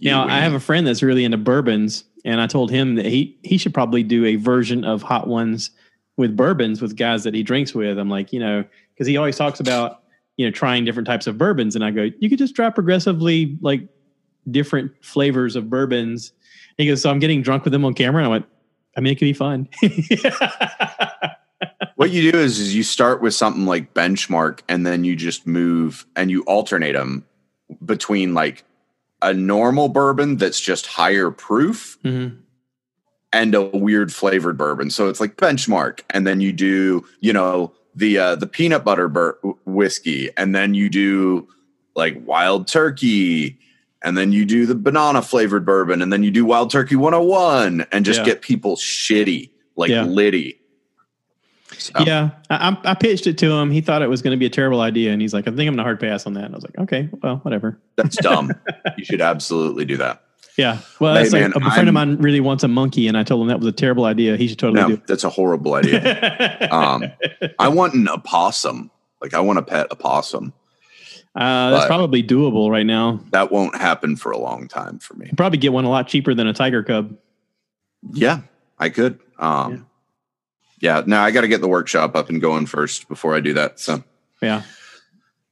[0.00, 3.38] Now, I have a friend that's really into bourbons, and I told him that he
[3.44, 5.70] he should probably do a version of hot ones
[6.16, 7.96] with bourbons with guys that he drinks with.
[7.96, 10.02] I'm like, you know, because he always talks about
[10.36, 13.56] you know trying different types of bourbons, and I go, you could just try progressively
[13.60, 13.86] like
[14.52, 16.32] different flavors of bourbons.
[16.76, 18.46] He goes, so I'm getting drunk with them on camera, and I went,
[18.96, 19.68] I mean, it could be fun.
[21.96, 25.46] what you do is, is you start with something like benchmark, and then you just
[25.46, 27.24] move and you alternate them
[27.84, 28.64] between like
[29.22, 32.38] a normal bourbon that's just higher proof Mhm.
[33.32, 34.90] and a weird flavored bourbon.
[34.90, 39.08] So it's like benchmark, and then you do, you know, the uh, the peanut butter
[39.08, 41.46] bur- whiskey, and then you do
[41.94, 43.58] like wild turkey,
[44.02, 47.86] and then you do the banana flavored bourbon, and then you do wild turkey 101,
[47.92, 48.24] and just Yeah.
[48.26, 50.04] get people shitty, like Yeah.
[50.04, 50.56] litty.
[51.78, 53.70] So, Yeah, I, I'm- pitched it to him.
[53.70, 55.60] He thought it was going to be a terrible idea, and he's like, "I think
[55.60, 58.16] I'm going to hard pass on that." And I was like, "Okay, well, whatever." that's
[58.22, 58.50] dumb.
[58.98, 60.22] you should absolutely do that.
[60.58, 63.16] Yeah, well, Hey, that's like, a friend of I'm- mine really wants a monkey, and
[63.16, 64.36] I told him that was a terrible idea.
[64.36, 66.68] He should totally No, do that's a horrible idea.
[66.72, 67.04] um,
[67.58, 68.90] I want an opossum.
[69.22, 70.52] Like I want a pet opossum.
[71.34, 73.20] Uh, that's but- probably doable right now.
[73.32, 75.30] That won't happen for a long time for me.
[75.36, 77.16] Probably get one a lot cheaper than a tiger cub.
[78.12, 78.40] Yeah,
[78.78, 79.18] I could.
[79.38, 79.86] Um,
[80.80, 81.02] yeah.
[81.06, 83.78] Now I got to get the workshop up and going first before I do that.
[83.78, 84.02] So,
[84.42, 84.62] Yeah.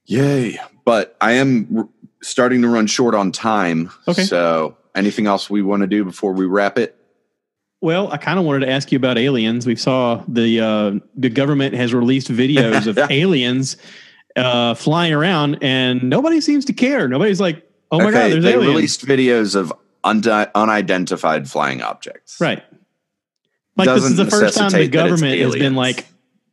[0.06, 0.58] yay!
[0.84, 1.88] But I am r-
[2.22, 3.90] starting to run short on time.
[4.08, 4.24] Okay.
[4.24, 6.94] So, anything else we want to do before we wrap it?
[7.80, 9.66] Well, I kind of wanted to ask you about aliens.
[9.66, 13.76] We saw the uh, the government has released videos of aliens
[14.38, 17.08] uh, flying around, and nobody seems to care.
[17.08, 19.72] Nobody's like, "Oh my god, there's they aliens!" released videos of
[20.04, 22.40] undi- unidentified flying objects.
[22.40, 22.62] Right.
[23.76, 26.06] Like this is the first time the necessitate that it's government has been like,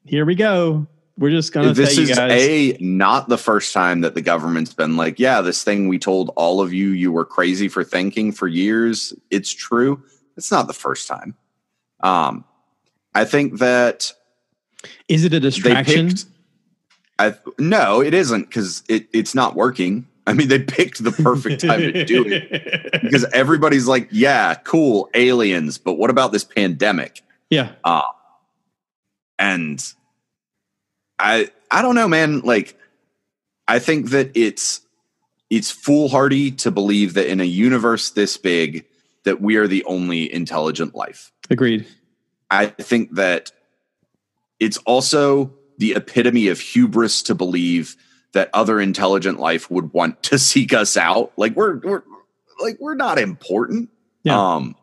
[0.03, 0.87] "Here we go.
[1.17, 4.73] We're just going to This is guys." a not the first time that the government's
[4.73, 8.33] been like, yeah, this thing we told all of you you were crazy for thinking
[8.33, 10.03] for years, it's true.
[10.35, 11.35] It's not the first time.
[12.01, 12.43] Um,
[13.13, 14.11] I think that
[15.07, 16.09] is it a distraction?
[16.09, 16.25] picked.
[17.17, 20.07] I no, it isn't because it it's not working.
[20.27, 25.07] I mean, they picked the perfect time to do it because everybody's like, yeah, cool,
[25.13, 27.21] aliens, but what about this pandemic?
[27.49, 27.73] yeah.
[27.83, 28.01] Uh,
[29.37, 29.93] and
[31.19, 32.41] I I don't know, man.
[32.41, 32.77] Like,
[33.67, 34.81] I think that it's
[35.49, 38.85] it's foolhardy to believe that in a universe this big
[39.23, 41.31] that we are the only intelligent life.
[41.49, 41.85] Agreed.
[42.49, 43.51] I think that
[44.59, 47.95] it's also the epitome of hubris to believe
[48.33, 51.31] that other intelligent life would want to seek us out.
[51.37, 52.03] Like we're we're
[52.61, 53.89] like we're not important.
[54.23, 54.55] Yeah.
[54.55, 54.75] Um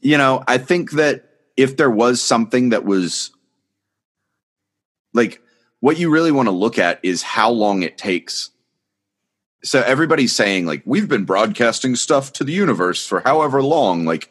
[0.00, 1.24] you know, I think that
[1.56, 3.30] if there was something that was
[5.12, 5.42] like
[5.80, 8.50] what you really want to look at is how long it takes.
[9.62, 14.30] So everybody's saying like we've been broadcasting stuff to the universe for however long like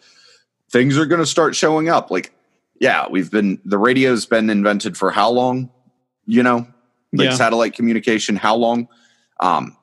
[0.72, 2.34] things are going to start showing up like
[2.80, 5.70] yeah, we've been the radio's been invented for how long?
[6.26, 6.68] You know,
[7.14, 7.36] like Yeah.
[7.36, 8.88] satellite communication how long?
[9.40, 9.76] Um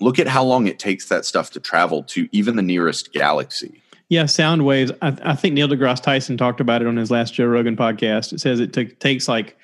[0.00, 3.80] look at how long it takes that stuff to travel to even the nearest galaxy.
[4.08, 4.90] Yeah, sound waves.
[5.00, 8.32] I, I think Neil deGrasse Tyson talked about it on his last Joe Rogan podcast.
[8.32, 9.56] It says it took, takes like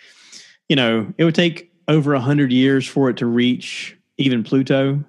[0.69, 5.03] you know, it would take over a hundred years for it to reach even Pluto.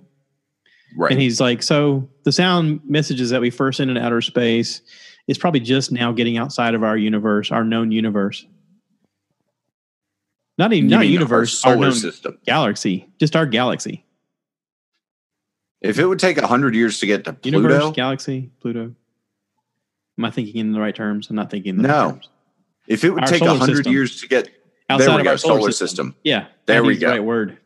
[0.97, 1.11] Right.
[1.11, 4.81] And he's like, so the sound messages that we first send into outer space
[5.29, 8.45] is probably just now getting outside of our universe, our known universe.
[10.57, 12.37] Not even You not our universe, our, solar known system.
[12.45, 14.05] galaxy, just our galaxy.
[15.81, 18.93] If it would take hundred years to get to Pluto, Universe, galaxy, Pluto.
[20.17, 21.29] Am I thinking in the right terms?
[21.29, 22.03] I'm not thinking in the No.
[22.05, 22.29] right terms.
[22.87, 24.49] if it would Our take hundred years to get
[24.89, 25.87] Outside there we of go, our solar, solar system.
[26.07, 26.15] system.
[26.23, 26.47] Yeah.
[26.65, 27.11] There we it's the go.
[27.11, 27.57] Right word.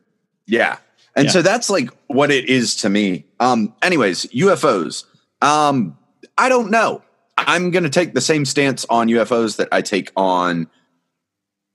[0.45, 0.77] Yeah.
[1.15, 1.31] And Yeah.
[1.31, 3.25] so that's like what it is to me.
[3.39, 5.05] Um, anyways, UFOs.
[5.41, 5.97] Um,
[6.37, 7.01] I don't know.
[7.37, 10.67] I'm going to take the same stance on UFOs that I take on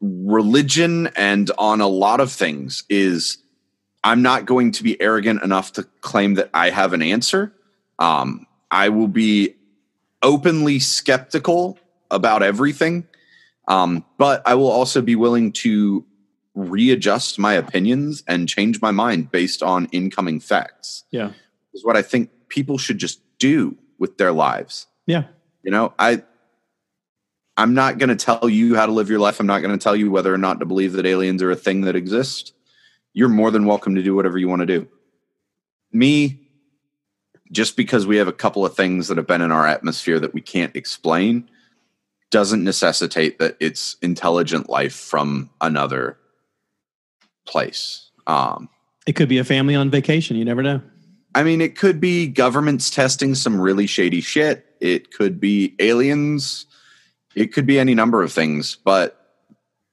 [0.01, 3.39] religion and on a lot of things is
[4.05, 7.53] I'm not going to be arrogant enough to claim that I have an answer.
[7.99, 9.57] Um, I will be
[10.23, 11.79] openly skeptical
[12.11, 13.07] about everything.
[13.67, 16.05] Um, but I will also be willing to
[16.55, 21.33] readjust my opinions and change my mind based on incoming facts Yeah.
[21.75, 24.87] is what I think people should just do with their lives.
[25.07, 25.25] Yeah.
[25.63, 26.23] You know, I
[27.57, 29.41] I'm not going to tell you how to live your life.
[29.41, 31.57] I'm not going to tell you whether or not to believe that aliens are a
[31.57, 32.53] thing that exists.
[33.15, 34.87] You're more than welcome to do whatever you want to do.
[35.93, 36.49] Me
[37.51, 40.35] just because we have a couple of things that have been in our atmosphere that
[40.35, 41.51] we can't explain
[42.31, 46.19] doesn't necessitate that it's intelligent life from another
[47.47, 48.11] place.
[48.27, 48.69] Um
[49.07, 50.37] It could be a family on vacation.
[50.37, 50.83] You never know.
[51.35, 54.68] I mean, it could be governments testing some really shady shit.
[54.81, 56.67] It could be aliens.
[57.35, 58.77] It could be any number of things.
[58.77, 59.15] But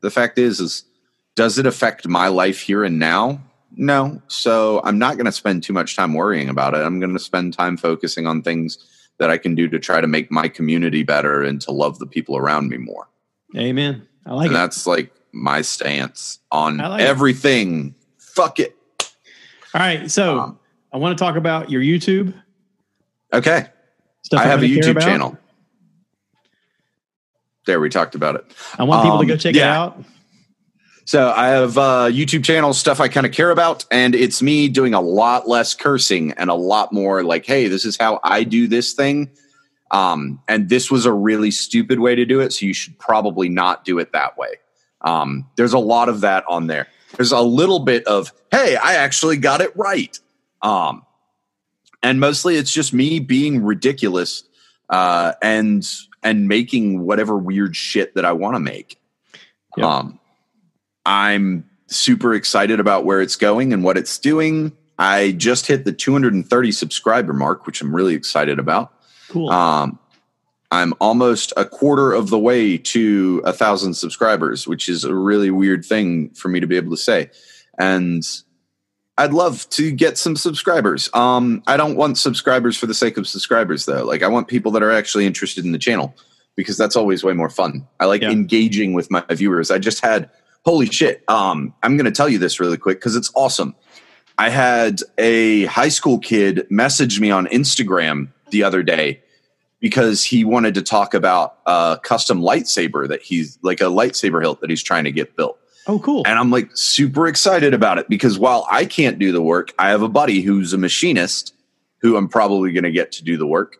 [0.01, 0.83] the fact is, is
[1.35, 3.41] does it affect my life here and now?
[3.75, 4.21] No.
[4.27, 6.77] So I'm not going to spend too much time worrying about it.
[6.77, 8.77] I'm going to spend time focusing on things
[9.17, 12.07] that I can do to try to make my community better and to love the
[12.07, 13.07] people around me more.
[13.55, 14.07] Amen.
[14.25, 14.59] I like and it.
[14.59, 17.07] that's like my stance on like it.
[17.07, 17.95] everything.
[18.17, 18.75] Fuck it.
[19.73, 20.09] All right.
[20.09, 20.59] So Um,
[20.93, 22.33] I want to talk about your YouTube
[23.33, 23.67] Okay.
[24.25, 24.41] Stuff.
[24.41, 25.37] I have a YouTube channel.
[27.67, 28.45] There, we talked about it.
[28.77, 30.03] I want people to go Um, check it out.
[31.05, 34.67] So I have a YouTube channel, stuff I kind of care about, and it's me
[34.67, 38.43] doing a lot less cursing and a lot more like, hey, this is how I
[38.43, 39.29] do this thing.
[39.91, 43.49] Um, and this was a really stupid way to do it, so you should probably
[43.49, 44.55] not do it that way.
[45.01, 46.87] Um, there's a lot of that on there.
[47.15, 50.19] There's a little bit of, hey, I actually got it right.
[50.63, 51.04] Um,
[52.05, 54.43] and mostly it's just me being ridiculous
[54.91, 55.89] uh, and
[56.21, 58.99] and making whatever weird shit that I want to make.
[59.75, 59.85] Yep.
[59.85, 60.19] Um,
[61.03, 64.71] I'm super excited about where it's going and what it's doing.
[64.99, 68.93] I just hit the 230 subscriber mark, which I'm really excited about.
[69.29, 69.49] Cool.
[69.49, 69.97] Um,
[70.71, 75.49] I'm almost a quarter of the way to a thousand subscribers, which is a really
[75.49, 77.31] weird thing for me to be able to say.
[77.79, 78.23] And
[79.17, 81.09] I'd love to get some subscribers.
[81.13, 84.03] Um, I don't want subscribers for the sake of subscribers, though.
[84.03, 86.13] Like, I want people that are actually interested in the channel
[86.55, 87.87] because that's always way more fun.
[87.99, 88.31] I like Yeah.
[88.31, 89.71] engaging with my viewers.
[89.71, 90.29] I just had,
[90.65, 91.23] holy shit.
[91.29, 93.73] Um, I'm going to tell you this really quick because it's awesome.
[94.37, 99.21] I had a high school kid message me on Instagram the other day
[99.79, 104.59] because he wanted to talk about a custom lightsaber that he's like a lightsaber hilt
[104.59, 105.57] that he's trying to get built.
[105.87, 106.23] Oh, cool.
[106.25, 109.89] And I'm like super excited about it because while I can't do the work, I
[109.89, 111.53] have a buddy who's a machinist
[112.01, 113.77] who I'm probably going to get to do the work.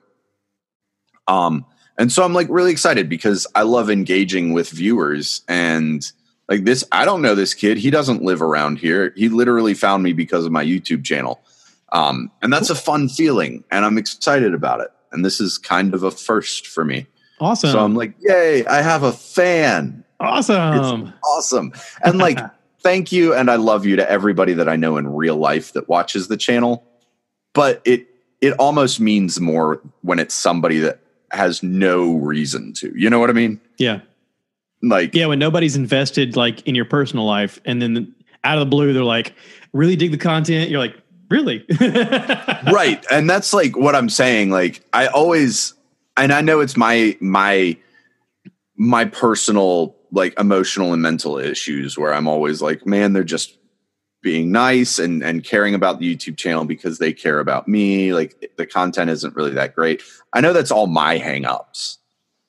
[1.28, 1.66] Um,
[1.98, 6.10] and so I'm like really excited because I love engaging with viewers and
[6.48, 6.84] like this.
[6.92, 7.78] I don't know this kid.
[7.78, 9.14] He doesn't live around here.
[9.16, 11.42] He literally found me because of my YouTube channel.
[11.92, 14.90] Um, and that's a fun feeling and I'm excited about it.
[15.12, 17.08] And this is kind of a first for me.
[17.40, 17.72] awesome.
[17.72, 21.14] So I'm like, yay, I have a fan awesome.
[21.24, 21.74] awesome.
[22.04, 22.40] And like,
[22.82, 25.90] thank you and I love you to everybody that I know in real life that
[25.90, 26.86] watches the channel.
[27.54, 28.08] But it
[28.42, 31.00] it almost means more when it's somebody that
[31.32, 32.94] has no reason to.
[32.96, 33.60] You know what I mean?
[33.78, 34.02] yeah.
[34.82, 35.26] Like Yeah.
[35.28, 38.14] When nobody's invested like in your personal life and then
[38.44, 39.34] out of the blue, they're like,
[39.74, 40.70] really dig the content.
[40.70, 40.96] You're like,
[41.30, 41.66] really?
[41.82, 43.04] right.
[43.10, 44.52] And that's like what I'm saying.
[44.52, 45.74] Like I always
[46.18, 47.78] and I know it's my my
[48.78, 53.58] my personal like emotional and mental issues where I'm always like, man, they're just
[54.22, 58.14] being nice and and caring about the YouTube channel because they care about me.
[58.14, 60.02] Like the content isn't really that great.
[60.34, 61.98] I know that's all my hangups.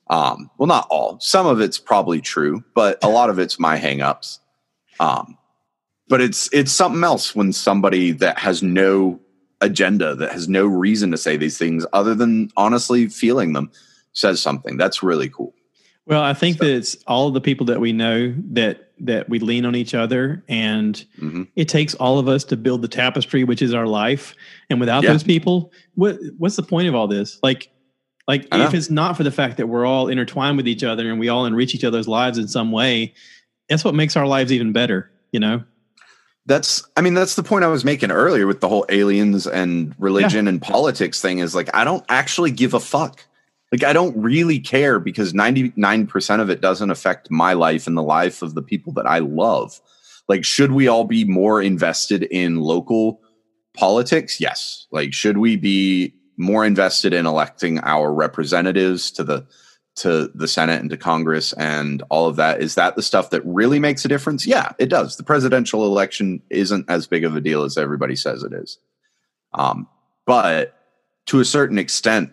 [0.08, 1.18] Um, well, not all.
[1.20, 4.38] Some of it's probably true, but a lot of it's my hangups.
[5.00, 5.36] Um,
[6.08, 9.20] but it's it's something else when somebody that has no
[9.60, 13.70] agenda, that has no reason to say these things other than honestly feeling them,
[14.12, 14.76] says something.
[14.76, 15.54] That's really cool.
[16.06, 19.66] Well, I think that it's all the people that we know that that we lean
[19.66, 23.62] on each other, and hmm it takes all of us to build the tapestry, which
[23.62, 24.34] is our life.
[24.68, 25.12] And without Yeah.
[25.12, 27.38] those people, what what's the point of all this?
[27.42, 27.68] Like,
[28.28, 31.18] like if it's not for the fact that we're all intertwined with each other and
[31.18, 33.14] we all enrich each other's lives in some way,
[33.68, 35.10] that's what makes our lives even better.
[35.32, 35.64] You know?
[36.46, 39.92] That's, I mean, that's the point I was making earlier with the whole aliens and
[39.98, 43.26] religion and politics thing is like, I don't actually give a fuck.
[43.72, 48.02] Like, I don't really care because 99% of it doesn't affect my life and the
[48.02, 49.80] life of the people that I love.
[50.28, 53.20] Like, should we all be more invested in local
[53.74, 54.40] politics?
[54.40, 54.86] Yes.
[54.90, 59.46] Like, should we be more invested in electing our representatives to the
[59.96, 62.60] to the Senate and to Congress and all of that.
[62.60, 64.46] Is that the stuff that really makes a difference?
[64.46, 65.16] Yeah, it does.
[65.16, 68.78] The presidential election isn't as big of a deal as everybody says it is.
[69.54, 69.88] Um,
[70.26, 70.76] but
[71.26, 72.30] to a certain extent,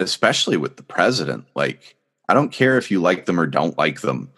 [0.00, 1.96] especially with the president, like,
[2.28, 4.30] I don't care if you like them or don't like them.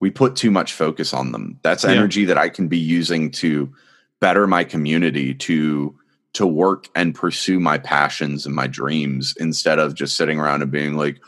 [0.00, 1.58] We put too much focus on them.
[1.62, 1.90] That's Yeah.
[1.90, 3.72] energy that I can be using to
[4.20, 5.94] better my community, to
[6.32, 10.70] to work and pursue my passions and my dreams instead of just sitting around and
[10.70, 11.18] being like,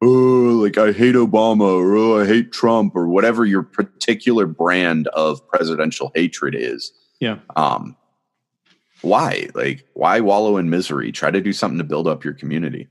[0.00, 0.06] oh,
[0.62, 5.46] like I hate Obama or oh, I hate Trump or whatever your particular brand of
[5.48, 6.92] presidential hatred is.
[7.18, 7.38] Yeah.
[7.56, 7.96] Um,
[9.00, 9.48] why?
[9.54, 11.10] Like, why wallow in misery?
[11.10, 12.86] Try to do something to build up your community.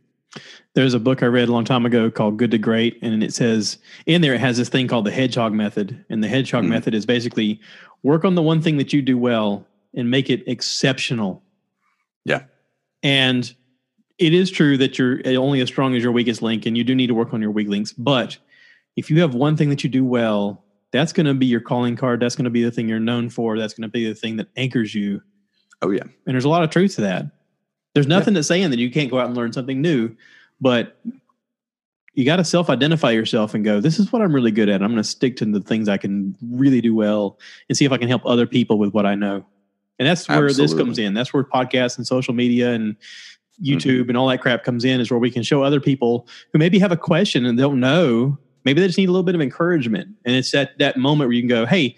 [0.73, 3.33] There's a book I read a long time ago called Good to Great, and it
[3.33, 6.05] says in there it has this thing called the hedgehog method.
[6.09, 6.69] And the hedgehog Mhm.
[6.69, 7.59] method is basically
[8.03, 11.43] work on the one thing that you do well and make it exceptional.
[12.23, 12.43] Yeah.
[13.03, 13.53] And
[14.17, 16.95] it is true that you're only as strong as your weakest link, and you do
[16.95, 17.91] need to work on your weak links.
[17.91, 18.37] But
[18.95, 21.95] if you have one thing that you do well, that's going to be your calling
[21.95, 22.19] card.
[22.19, 23.57] That's going to be the thing you're known for.
[23.57, 25.21] That's going to be the thing that anchors you.
[25.81, 26.03] Oh yeah.
[26.03, 27.25] And there's a lot of truth to that.
[27.93, 30.15] There's nothing that's saying that you can't go out and learn something new,
[30.59, 30.97] but
[32.13, 34.81] you got to self identify yourself and go, this is what I'm really good at.
[34.81, 37.39] I'm going to stick to the things I can really do well
[37.69, 39.45] and see if I can help other people with what I know.
[39.99, 41.13] And that's where this comes in.
[41.13, 42.95] That's where podcasts and social media and
[43.63, 44.09] YouTube mm-hmm.
[44.09, 46.79] and all that crap comes in, is where we can show other people who maybe
[46.79, 48.37] have a question and don't know.
[48.65, 50.09] Maybe they just need a little bit of encouragement.
[50.25, 51.95] And it's that, that moment where you can go, hey,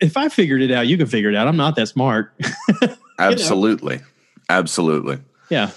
[0.00, 1.46] if I figured it out, you can figure it out.
[1.46, 2.32] I'm not that smart.
[3.18, 4.00] Absolutely.
[4.48, 5.18] Absolutely.
[5.48, 5.70] yeah.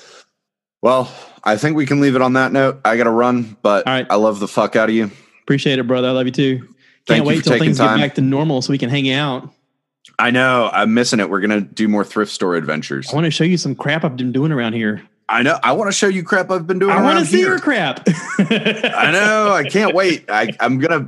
[0.81, 1.11] Well,
[1.43, 2.79] I think we can leave it on that note.
[2.85, 4.07] I got to run, but right.
[4.09, 5.11] I love the fuck out of you.
[5.43, 6.07] Appreciate it, brother.
[6.07, 6.57] I love you too.
[6.59, 7.97] Can't Thank wait till things time.
[7.97, 9.51] get back to normal so we can hang out.
[10.17, 10.69] I know.
[10.71, 11.29] I'm missing it.
[11.29, 13.11] We're going to do more thrift store adventures.
[13.11, 15.01] I want to show you some crap I've been doing around here.
[15.27, 15.59] I know.
[15.61, 18.01] I want to show you crap I've been doing I want to see your crap.
[18.39, 19.51] I know.
[19.53, 20.29] I can't wait.
[20.29, 21.07] I, I'm gonna,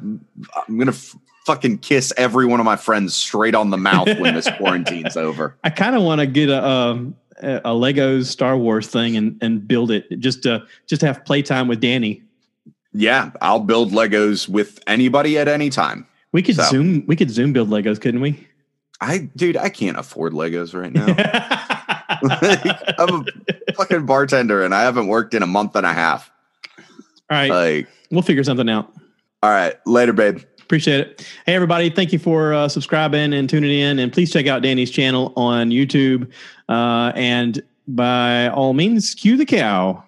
[0.68, 4.36] I'm gonna f- fucking kiss every one of my friends straight on the mouth when
[4.36, 5.58] this quarantine's over.
[5.64, 9.68] I kind of want to get a, um, a Lego Star Wars thing and, and
[9.68, 12.22] build it just to just to have playtime with Danny.
[12.94, 16.06] Yeah, I'll build Legos with anybody at any time.
[16.34, 16.64] We could So.
[16.64, 17.04] zoom.
[17.08, 18.48] We could zoom build Legos, couldn't we?
[19.00, 21.06] I, dude, I can't afford Legos right now.
[23.00, 26.32] I'm a fucking bartender and I haven't worked in a month and a half.
[26.78, 28.92] All right, Like, we'll figure something out.
[29.42, 30.42] all right, later, babe.
[30.72, 31.28] Appreciate it.
[31.46, 31.90] Hey, everybody.
[31.90, 34.00] Thank you for uh, subscribing and tuning in.
[34.00, 36.32] And please check out Danny's channel on YouTube.
[36.70, 40.02] Uh, and by all means, cue the cow.